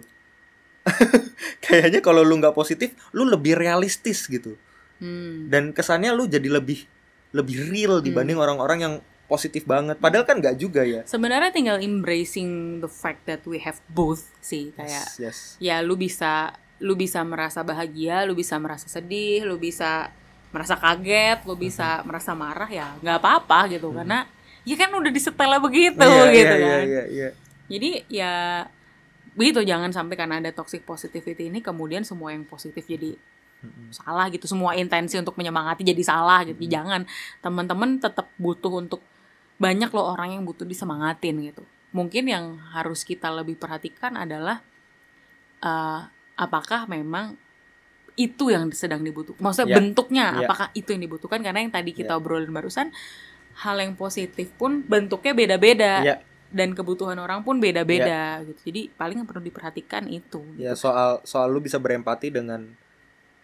Kayaknya 1.65 1.99
kalau 1.99 2.21
lu 2.21 2.35
nggak 2.37 2.53
positif, 2.53 2.91
lu 3.11 3.23
lebih 3.23 3.55
realistis 3.55 4.27
gitu. 4.27 4.59
Hmm. 4.99 5.47
Dan 5.47 5.71
kesannya 5.71 6.11
lu 6.11 6.27
jadi 6.27 6.47
lebih 6.47 6.85
lebih 7.33 7.57
real 7.67 7.97
dibanding 7.99 8.37
orang-orang 8.37 8.79
yang 8.79 8.95
positif 9.25 9.65
banget. 9.65 9.97
Padahal 9.97 10.27
kan 10.27 10.37
nggak 10.37 10.55
juga 10.55 10.85
ya. 10.85 11.01
Sebenarnya 11.03 11.49
tinggal 11.49 11.81
embracing 11.81 12.79
the 12.79 12.91
fact 12.91 13.25
that 13.25 13.41
we 13.43 13.57
have 13.57 13.79
both 13.89 14.29
sih 14.39 14.69
kayak 14.75 15.07
Yes, 15.09 15.17
yes. 15.17 15.37
ya 15.57 15.81
lu 15.81 15.95
bisa 15.95 16.53
lu 16.77 16.93
bisa 16.93 17.23
merasa 17.23 17.63
bahagia, 17.63 18.27
lu 18.27 18.35
bisa 18.35 18.59
merasa 18.59 18.85
sedih, 18.85 19.47
lu 19.47 19.55
bisa 19.57 20.11
merasa 20.53 20.77
kaget, 20.77 21.41
lu 21.49 21.57
bisa 21.57 22.03
merasa 22.05 22.37
marah 22.37 22.69
ya 22.69 22.93
nggak 23.01 23.17
apa-apa 23.17 23.71
gitu 23.73 23.89
Hmm. 23.89 24.03
karena 24.03 24.19
ya 24.61 24.75
kan 24.77 24.93
udah 24.93 25.09
disetelnya 25.09 25.57
begitu 25.57 26.03
Iya, 26.05 26.23
gitu 26.29 26.53
iya, 26.53 26.61
kan. 26.61 26.61
Iya, 26.61 26.77
iya, 26.85 27.03
iya. 27.09 27.29
Jadi 27.65 27.89
ya 28.11 28.33
begitu 29.33 29.65
jangan 29.65 29.89
sampai 29.89 30.15
karena 30.15 30.37
ada 30.37 30.51
toxic 30.53 30.83
positivity 30.83 31.49
ini 31.49 31.59
kemudian 31.59 32.05
semua 32.05 32.31
yang 32.31 32.45
positif 32.45 32.85
jadi 32.85 33.17
Mm-mm. 33.63 33.89
salah 33.95 34.27
gitu 34.27 34.45
semua 34.45 34.75
intensi 34.75 35.15
untuk 35.15 35.33
menyemangati 35.35 35.81
jadi 35.81 36.03
salah 36.03 36.43
gitu 36.43 36.61
Hmm. 36.61 36.69
jangan 36.69 37.01
teman-teman 37.39 37.97
tetap 37.97 38.27
butuh 38.35 38.69
untuk 38.77 39.01
banyak 39.57 39.87
loh 39.89 40.11
orang 40.11 40.35
yang 40.35 40.43
butuh 40.43 40.67
disemangatin 40.67 41.39
gitu 41.47 41.63
mungkin 41.93 42.27
yang 42.27 42.45
harus 42.73 43.01
kita 43.01 43.31
lebih 43.31 43.55
perhatikan 43.55 44.17
adalah 44.17 44.59
eh, 45.61 45.99
apakah 46.35 46.89
memang 46.89 47.37
itu 48.13 48.53
yang 48.53 48.69
sedang 48.75 49.01
dibutuhkan 49.01 49.41
maksudnya 49.41 49.73
Ya. 49.73 49.77
bentuknya 49.79 50.25
Ya. 50.35 50.39
apakah 50.45 50.67
itu 50.75 50.93
yang 50.93 51.01
dibutuhkan 51.01 51.41
karena 51.41 51.63
yang 51.63 51.73
tadi 51.73 51.95
kita 51.95 52.13
Ya. 52.13 52.17
obrolin 52.19 52.51
barusan 52.51 52.93
hal 53.63 53.77
yang 53.79 53.93
positif 53.95 54.53
pun 54.53 54.83
bentuknya 54.83 55.33
beda-beda 55.33 55.93
Ya. 56.03 56.15
Dan 56.53 56.71
kebutuhan 56.71 57.17
orang 57.17 57.41
pun 57.41 57.57
beda-beda 57.57 58.39
gitu 58.45 58.69
jadi 58.69 58.81
paling 58.93 59.17
yang 59.17 59.27
perlu 59.27 59.41
diperhatikan 59.41 60.05
itu 60.07 60.39
Ya 60.55 60.71
gitu. 60.71 60.85
soal 60.85 61.19
soal 61.23 61.49
lu 61.49 61.59
bisa 61.59 61.75
berempati 61.75 62.29
dengan 62.29 62.69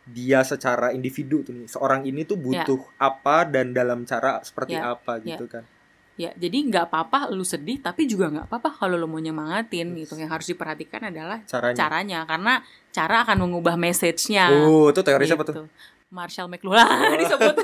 dia 0.06 0.42
secara 0.42 0.90
individu 0.90 1.42
tuh 1.42 1.54
nih. 1.54 1.68
Seorang 1.68 2.02
ini 2.02 2.26
tuh 2.26 2.34
butuh 2.34 2.82
apa 2.98 3.46
dan 3.46 3.70
dalam 3.72 4.02
cara 4.04 4.42
seperti 4.42 4.74
Ya, 4.74 4.90
apa 4.90 5.22
gitu 5.22 5.46
kan. 5.46 5.62
Ya, 6.18 6.34
jadi 6.34 6.66
nggak 6.66 6.90
apa-apa 6.90 7.30
lu 7.30 7.46
sedih, 7.46 7.78
tapi 7.78 8.04
juga 8.04 8.26
nggak 8.28 8.50
apa-apa 8.50 8.74
kalau 8.76 8.98
lu 8.98 9.06
mau 9.06 9.18
nyemangatin 9.18 9.94
gitu. 9.96 10.18
Yang 10.18 10.32
harus 10.34 10.48
diperhatikan 10.50 11.14
adalah 11.14 11.46
Caranya. 11.46 11.78
caranya, 11.78 12.20
karena 12.26 12.54
cara 12.90 13.22
akan 13.22 13.38
mengubah 13.40 13.78
message-nya. 13.78 14.50
Oh, 14.66 14.90
itu 14.90 15.00
teori 15.00 15.24
siapa 15.24 15.46
tuh? 15.46 15.54
gitu. 15.54 15.64
Marshall 16.10 16.50
McLuhan 16.50 16.90
Oh. 16.90 17.14
disebut. 17.22 17.56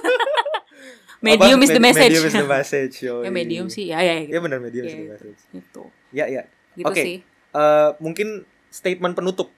Medium 1.25 1.57
Apa? 1.57 1.65
is 1.65 1.71
the 1.71 1.81
message. 1.81 2.13
Medium 2.13 2.27
is 2.27 2.35
the 2.37 2.45
message. 2.47 2.95
ya 3.25 3.31
medium 3.33 3.65
sih, 3.67 3.89
ya 3.89 3.99
ya 3.99 4.21
Ya 4.21 4.29
gitu. 4.29 4.45
benar 4.45 4.61
medium 4.61 4.85
is 4.85 4.93
Ya, 4.93 4.95
the 4.95 5.01
itu. 5.01 5.11
message. 5.11 5.39
Gitu. 5.49 5.83
Ya 6.13 6.25
ya. 6.29 6.43
Gitu 6.77 6.85
Oke. 6.85 7.01
sih. 7.01 7.17
Eh, 7.51 7.89
mungkin 7.97 8.27
statement 8.69 9.15
penutup 9.15 9.49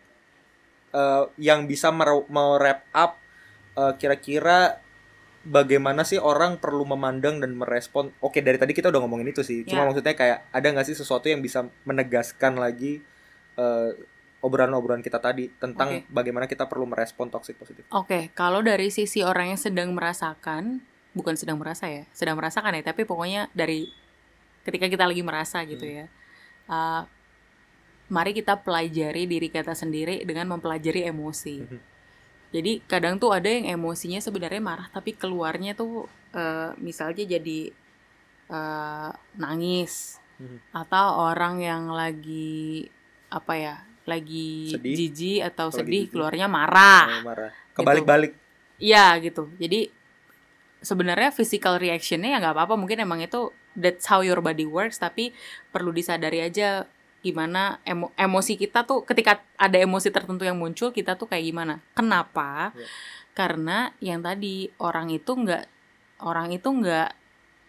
eh, 0.92 1.24
yang 1.38 1.66
bisa 1.66 1.92
mau 1.92 2.24
wrap 2.56 2.88
up 2.92 3.20
eh, 3.74 3.94
kira-kira 3.96 4.80
bagaimana 5.42 6.04
sih 6.04 6.18
orang 6.18 6.60
perlu 6.60 6.84
memandang 6.84 7.40
dan 7.40 7.56
merespon 7.56 8.12
oke 8.20 8.36
dari 8.38 8.56
tadi 8.56 8.72
kita 8.72 8.92
udah 8.92 9.00
ngomongin 9.00 9.32
itu 9.32 9.42
sih 9.42 9.64
cuma 9.64 9.82
Ya. 9.82 9.88
maksudnya 9.88 10.12
kayak 10.12 10.52
ada 10.52 10.68
nggak 10.68 10.84
sih 10.84 10.94
sesuatu 10.94 11.26
yang 11.26 11.40
bisa 11.40 11.64
menegaskan 11.84 12.60
lagi 12.60 13.00
eh, 13.56 13.90
obrolan-obrolan 14.38 15.00
kita 15.00 15.18
tadi 15.18 15.50
tentang 15.50 16.04
Oke. 16.04 16.12
bagaimana 16.12 16.46
kita 16.46 16.68
perlu 16.68 16.86
merespon 16.86 17.28
toxic 17.28 17.58
positif 17.58 17.88
Oke, 17.90 18.30
kalau 18.32 18.62
dari 18.62 18.94
sisi 18.94 19.26
orang 19.26 19.50
yang 19.50 19.58
sedang 19.58 19.98
merasakan, 19.98 20.84
bukan 21.18 21.34
sedang 21.34 21.58
merasa 21.58 21.90
ya, 21.90 22.06
sedang 22.14 22.38
merasakan 22.38 22.78
ya, 22.78 22.86
tapi 22.86 23.04
pokoknya 23.04 23.50
dari 23.52 23.90
ketika 24.62 24.86
kita 24.86 25.04
lagi 25.10 25.26
merasa 25.26 25.66
gitu 25.66 25.82
Hmm. 25.84 25.96
ya, 25.98 26.06
uh, 26.70 27.02
mari 28.08 28.32
kita 28.32 28.56
pelajari 28.62 29.28
diri 29.28 29.52
kita 29.52 29.76
sendiri 29.76 30.24
dengan 30.24 30.56
mempelajari 30.56 31.04
emosi. 31.04 31.56
Mhm. 31.60 31.80
Jadi 32.48 32.72
kadang 32.88 33.20
tuh 33.20 33.36
ada 33.36 33.52
yang 33.52 33.68
emosinya 33.76 34.24
sebenarnya 34.24 34.64
marah 34.64 34.88
tapi 34.88 35.12
keluarnya 35.12 35.76
tuh 35.76 36.08
eh, 36.32 36.72
misalnya 36.80 37.28
jadi 37.28 37.72
eh, 38.48 39.12
nangis 39.36 40.16
Mhm. 40.40 40.72
atau 40.72 41.06
orang 41.28 41.60
yang 41.60 41.92
lagi 41.92 42.88
apa 43.28 43.54
ya 43.60 43.76
lagi 44.08 44.72
Sedih. 44.72 44.96
jijik 44.96 45.40
atau 45.52 45.68
Lagi 45.68 45.78
sedih 45.84 46.04
keluarnya 46.08 46.48
marah. 46.48 47.20
Oh, 47.20 47.28
marah 47.28 47.52
kebalik-balik 47.76 48.32
Iya 48.80 49.18
gitu. 49.20 49.52
Jadi 49.60 49.92
sebenarnya 50.82 51.34
physical 51.34 51.82
reactionnya 51.82 52.36
ya 52.36 52.38
nggak 52.42 52.56
apa-apa. 52.56 52.76
Mungkin 52.78 53.02
emang 53.02 53.20
itu 53.24 53.54
that's 53.78 54.06
how 54.10 54.22
your 54.22 54.42
body 54.42 54.66
works. 54.66 54.98
Tapi 55.02 55.34
perlu 55.70 55.94
disadari 55.94 56.42
aja 56.42 56.86
gimana 57.22 57.82
emo- 57.84 58.14
emosi 58.14 58.56
kita 58.56 58.86
tuh 58.86 59.02
ketika 59.04 59.42
ada 59.58 59.76
emosi 59.82 60.14
tertentu 60.14 60.46
yang 60.46 60.56
muncul 60.56 60.94
kita 60.94 61.18
tuh 61.18 61.28
kayak 61.28 61.46
gimana. 61.46 61.82
Kenapa? 61.98 62.72
Iya. 62.78 62.88
Karena 63.34 63.92
yang 64.02 64.22
tadi 64.22 64.70
orang 64.82 65.14
itu 65.14 65.32
nggak 65.34 65.66
orang 66.26 66.54
itu 66.54 66.70
nggak 66.70 67.10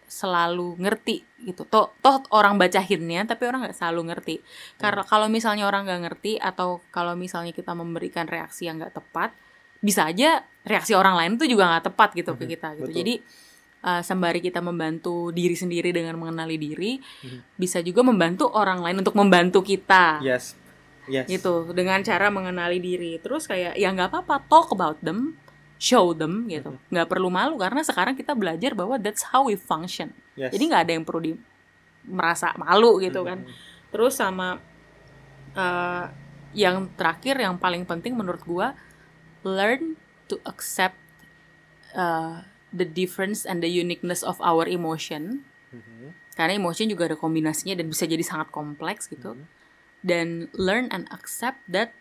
selalu 0.09 0.73
ngerti 0.81 1.21
gitu. 1.45 1.69
Toh, 1.69 1.93
toh 2.01 2.25
orang 2.33 2.57
baca 2.57 2.81
hintnya 2.81 3.23
tapi 3.29 3.45
orang 3.45 3.69
nggak 3.69 3.77
selalu 3.77 4.09
ngerti. 4.09 4.35
Karena 4.81 5.05
kalau 5.05 5.29
misalnya 5.29 5.69
orang 5.69 5.85
nggak 5.85 6.01
ngerti 6.09 6.41
atau 6.41 6.81
kalau 6.89 7.13
misalnya 7.13 7.53
kita 7.53 7.77
memberikan 7.77 8.25
reaksi 8.25 8.65
yang 8.65 8.81
nggak 8.81 8.97
tepat, 8.97 9.37
bisa 9.79 10.09
aja 10.09 10.43
reaksi 10.69 10.93
orang 10.93 11.17
lain 11.17 11.31
itu 11.35 11.49
juga 11.49 11.65
nggak 11.67 11.85
tepat 11.89 12.09
gitu 12.13 12.37
ke 12.37 12.45
Mhm, 12.45 12.51
kita 12.53 12.67
gitu. 12.75 12.81
betul. 12.85 12.95
Jadi 12.95 13.13
uh, 13.79 14.01
sembari 14.01 14.39
kita 14.39 14.59
membantu 14.59 15.31
diri 15.31 15.55
sendiri 15.55 15.89
dengan 15.89 16.13
mengenali 16.15 16.55
diri, 16.55 17.01
Mhm. 17.01 17.57
bisa 17.57 17.81
juga 17.81 18.05
membantu 18.05 18.45
orang 18.53 18.79
lain 18.79 19.01
untuk 19.01 19.17
membantu 19.17 19.59
kita. 19.59 20.21
yes 20.21 20.53
yes 21.07 21.25
Gitu 21.25 21.73
dengan 21.73 21.97
cara 21.99 22.29
mengenali 22.29 22.77
diri. 22.77 23.17
Terus 23.17 23.43
kayak 23.43 23.73
ya 23.73 23.89
nggak 23.89 24.13
apa-apa 24.13 24.45
talk 24.45 24.69
about 24.69 25.01
them, 25.01 25.33
show 25.75 26.13
them 26.13 26.45
gitu. 26.45 26.69
Mhm. 26.69 26.93
Nggak 26.93 27.07
perlu 27.09 27.29
malu 27.29 27.57
karena 27.57 27.81
sekarang 27.81 28.13
kita 28.13 28.37
belajar 28.37 28.77
bahwa 28.77 28.95
that's 28.95 29.25
how 29.25 29.49
we 29.49 29.57
function. 29.57 30.13
yes. 30.37 30.53
Jadi 30.53 30.63
nggak 30.69 30.83
ada 30.85 30.93
yang 30.93 31.03
perlu 31.03 31.21
di 31.23 31.33
merasa 32.05 32.53
malu 32.55 33.01
gitu 33.01 33.25
kan. 33.25 33.41
Mhm. 33.41 33.51
Terus 33.89 34.13
sama 34.13 34.61
eh, 35.49 36.05
yang 36.53 36.89
terakhir 36.93 37.37
yang 37.37 37.57
paling 37.57 37.81
penting 37.81 38.13
menurut 38.13 38.41
gua 38.43 38.77
learn 39.41 39.97
to 40.29 40.37
accept 40.45 40.95
uh, 41.93 42.45
the 42.69 42.85
difference 42.85 43.43
and 43.43 43.65
the 43.65 43.71
uniqueness 43.71 44.21
of 44.21 44.37
our 44.39 44.69
emotion. 44.69 45.43
Mhm. 45.73 46.13
Karena 46.37 46.55
emotion 46.55 46.87
juga 46.87 47.09
ada 47.11 47.17
kombinasinya 47.19 47.75
dan 47.75 47.89
bisa 47.91 48.07
jadi 48.07 48.21
sangat 48.23 48.53
kompleks 48.53 49.09
gitu. 49.09 49.35
Mhm. 49.35 49.45
Dan 49.99 50.27
learn 50.55 50.87
and 50.95 51.09
accept 51.11 51.59
that 51.67 51.91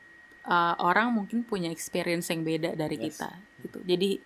uh, 0.46 0.78
orang 0.78 1.10
mungkin 1.16 1.42
punya 1.42 1.72
experience 1.72 2.30
yang 2.30 2.46
beda 2.46 2.78
dari 2.78 2.94
Yes. 3.00 3.18
kita 3.18 3.30
gitu. 3.66 3.78
Jadi 3.82 4.22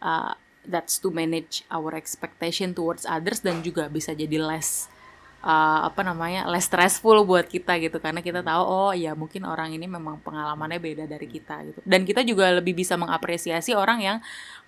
uh, 0.00 0.32
that's 0.64 0.96
to 0.96 1.12
manage 1.12 1.64
our 1.68 1.92
expectation 1.92 2.72
towards 2.72 3.04
others 3.04 3.44
dan 3.44 3.60
juga 3.60 3.92
bisa 3.92 4.16
jadi 4.16 4.40
less 4.40 4.88
uh, 5.40 5.80
apa 5.84 6.00
namanya 6.00 6.46
less 6.46 6.64
stressful 6.64 7.24
buat 7.24 7.44
kita 7.44 7.76
gitu. 7.78 7.96
Karena 7.96 8.20
kita 8.20 8.40
tahu 8.40 8.62
oh 8.62 8.92
ya 8.92 9.12
mungkin 9.12 9.44
orang 9.44 9.70
ini 9.70 9.84
memang 9.84 10.20
pengalamannya 10.20 10.78
beda 10.78 11.04
dari 11.04 11.26
kita 11.26 11.60
gitu. 11.64 11.80
Dan 11.82 12.04
kita 12.04 12.20
juga 12.22 12.48
lebih 12.50 12.72
bisa 12.72 12.94
mengapresiasi 12.94 13.72
orang 13.72 14.00
yang 14.00 14.18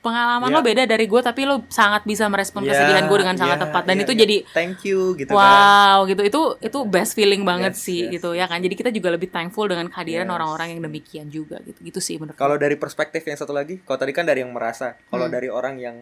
pengalaman 0.02 0.50
Ya. 0.50 0.54
lo 0.54 0.60
beda 0.60 0.82
dari 0.82 1.06
gue 1.06 1.22
tapi 1.22 1.46
lo 1.46 1.62
sangat 1.70 2.02
bisa 2.02 2.26
merespon 2.26 2.66
Ya, 2.66 2.74
kesedihan 2.74 3.06
gue 3.06 3.18
dengan 3.22 3.38
sangat 3.38 3.58
ya, 3.58 3.62
tepat. 3.64 3.82
Dan 3.86 3.96
ya, 3.96 4.02
itu 4.02 4.12
ya. 4.12 4.18
jadi 4.26 4.36
thank 4.50 4.78
you 4.82 5.00
gitu 5.14 5.30
kan. 5.30 5.38
Wow 5.38 6.10
gitu. 6.10 6.22
Itu 6.26 6.40
itu 6.58 6.78
best 6.84 7.14
feeling 7.14 7.46
banget 7.46 7.78
Yes, 7.78 7.86
sih 7.86 8.00
yes, 8.02 8.18
gitu 8.18 8.34
ya 8.34 8.50
kan. 8.50 8.58
jadi 8.58 8.74
kita 8.74 8.90
juga 8.90 9.14
lebih 9.14 9.30
thankful 9.30 9.70
dengan 9.70 9.86
kehadiran 9.86 10.26
Yes. 10.26 10.34
orang-orang 10.34 10.68
yang 10.74 10.82
demikian 10.82 11.26
juga 11.28 11.62
gitu. 11.62 11.78
Gitu 11.78 12.00
sih 12.02 12.18
menurut 12.18 12.34
kalau 12.34 12.58
dari 12.58 12.74
perspektif 12.74 13.22
yang 13.22 13.38
satu 13.38 13.52
lagi 13.52 13.78
kalau 13.80 13.96
tadi 13.96 14.10
kan 14.10 14.26
dari 14.26 14.42
yang 14.42 14.50
merasa 14.50 14.98
kalau 15.06 15.30
Hmm. 15.30 15.34
dari 15.34 15.46
orang 15.46 15.78
yang 15.78 15.96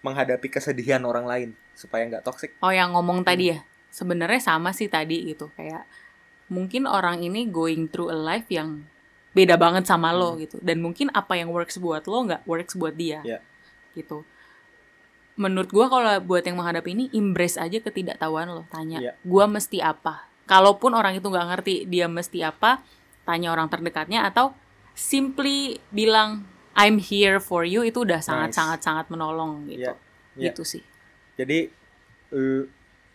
menghadapi 0.00 0.48
kesedihan 0.48 1.02
orang 1.02 1.26
lain 1.26 1.48
supaya 1.74 2.06
nggak 2.06 2.22
toxic. 2.22 2.54
Oh 2.60 2.70
yang 2.70 2.94
ngomong 2.94 3.20
tadi 3.20 3.50
Hmm. 3.50 3.52
ya 3.52 3.58
sebenarnya 3.90 4.40
sama 4.40 4.70
sih 4.70 4.86
tadi 4.86 5.26
gitu 5.26 5.50
kayak 5.54 5.84
mungkin 6.48 6.86
orang 6.86 7.20
ini 7.20 7.46
going 7.46 7.86
through 7.86 8.10
a 8.10 8.16
life 8.16 8.46
yang 8.48 8.86
beda 9.30 9.54
banget 9.54 9.86
sama 9.86 10.10
lo 10.10 10.34
Hmm. 10.34 10.42
gitu 10.42 10.56
dan 10.58 10.78
mungkin 10.78 11.06
apa 11.10 11.38
yang 11.38 11.50
works 11.50 11.78
buat 11.78 12.02
lo 12.04 12.26
nggak 12.26 12.42
works 12.44 12.74
buat 12.74 12.94
dia 12.94 13.22
Ya. 13.22 13.38
gitu 13.94 14.26
menurut 15.38 15.70
gua 15.70 15.86
kalau 15.86 16.10
buat 16.20 16.42
yang 16.42 16.58
menghadapi 16.58 16.90
ini 16.90 17.04
embrace 17.12 17.56
aja 17.56 17.78
ketidaktahuan 17.78 18.50
lo 18.50 18.66
tanya 18.68 18.98
Ya. 19.00 19.12
gua 19.22 19.46
mesti 19.46 19.78
apa 19.78 20.26
kalaupun 20.44 20.92
orang 20.92 21.14
itu 21.14 21.26
nggak 21.26 21.46
ngerti 21.48 21.74
dia 21.86 22.10
mesti 22.10 22.42
apa 22.42 22.82
tanya 23.22 23.50
orang 23.50 23.70
terdekatnya 23.70 24.26
atau 24.26 24.50
simply 24.92 25.78
bilang 25.88 26.42
I'm 26.74 26.98
here 26.98 27.38
for 27.38 27.62
you 27.62 27.82
itu 27.82 28.02
udah 28.02 28.18
sangat 28.18 28.50
Nice. 28.50 28.58
sangat 28.58 28.80
sangat 28.82 29.06
menolong 29.08 29.70
gitu 29.70 29.90
Ya. 29.90 29.94
Ya. 30.34 30.50
gitu 30.50 30.66
sih 30.66 30.82
jadi 31.34 31.70
l- 32.30 32.68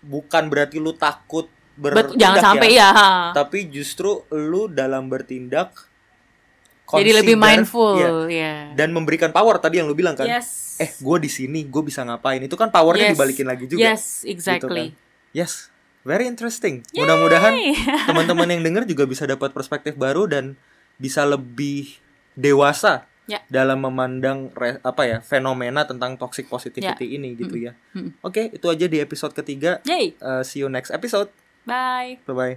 bukan 0.06 0.48
berarti 0.48 0.78
lu 0.78 0.94
takut 0.94 1.50
bertindak 1.76 2.16
jangan 2.22 2.42
sampai 2.56 2.70
ya, 2.72 2.90
tapi 3.36 3.68
justru 3.68 4.24
lu 4.32 4.72
dalam 4.72 5.12
bertindak 5.12 5.76
jadi 6.86 7.12
lebih 7.20 7.36
mindful 7.36 7.98
ya. 8.30 8.72
dan 8.78 8.94
memberikan 8.94 9.34
power 9.34 9.58
tadi 9.58 9.82
yang 9.82 9.90
lu 9.90 9.98
bilang 9.98 10.14
kan 10.14 10.24
Yes. 10.30 10.78
eh 10.80 10.88
gue 10.88 11.18
di 11.20 11.28
sini 11.28 11.66
gue 11.66 11.82
bisa 11.84 12.06
ngapain 12.06 12.40
itu 12.40 12.54
kan 12.56 12.70
powernya 12.72 13.12
Yes. 13.12 13.14
dibalikin 13.18 13.48
lagi 13.50 13.66
juga 13.66 13.82
Yes, 13.92 14.24
exactly. 14.24 14.94
yes 15.34 15.68
very 16.06 16.30
interesting 16.30 16.86
mudah-mudahan 16.94 17.52
teman-teman 18.08 18.48
yang 18.54 18.62
dengar 18.62 18.84
juga 18.86 19.04
bisa 19.10 19.26
dapat 19.26 19.52
perspektif 19.52 19.98
baru 19.98 20.30
dan 20.30 20.54
bisa 20.96 21.26
lebih 21.28 21.98
dewasa 22.38 23.10
yeah. 23.26 23.42
dalam 23.52 23.82
memandang 23.82 24.50
re, 24.54 24.78
apa 24.82 25.04
ya 25.06 25.18
fenomena 25.22 25.86
tentang 25.86 26.18
toxic 26.18 26.50
positivity 26.50 27.06
yeah. 27.06 27.18
ini 27.18 27.30
gitu 27.38 27.56
hmm. 27.58 27.66
ya. 27.66 27.72
Hmm. 27.94 28.10
Oke, 28.22 28.50
okay, 28.50 28.56
itu 28.56 28.68
aja 28.70 28.86
di 28.90 28.98
episode 29.02 29.34
ketiga. 29.34 29.82
Uh, 30.22 30.42
see 30.42 30.62
you 30.64 30.70
next 30.70 30.90
episode. 30.94 31.30
Bye. 31.66 32.22
Bye 32.26 32.34
bye. 32.34 32.56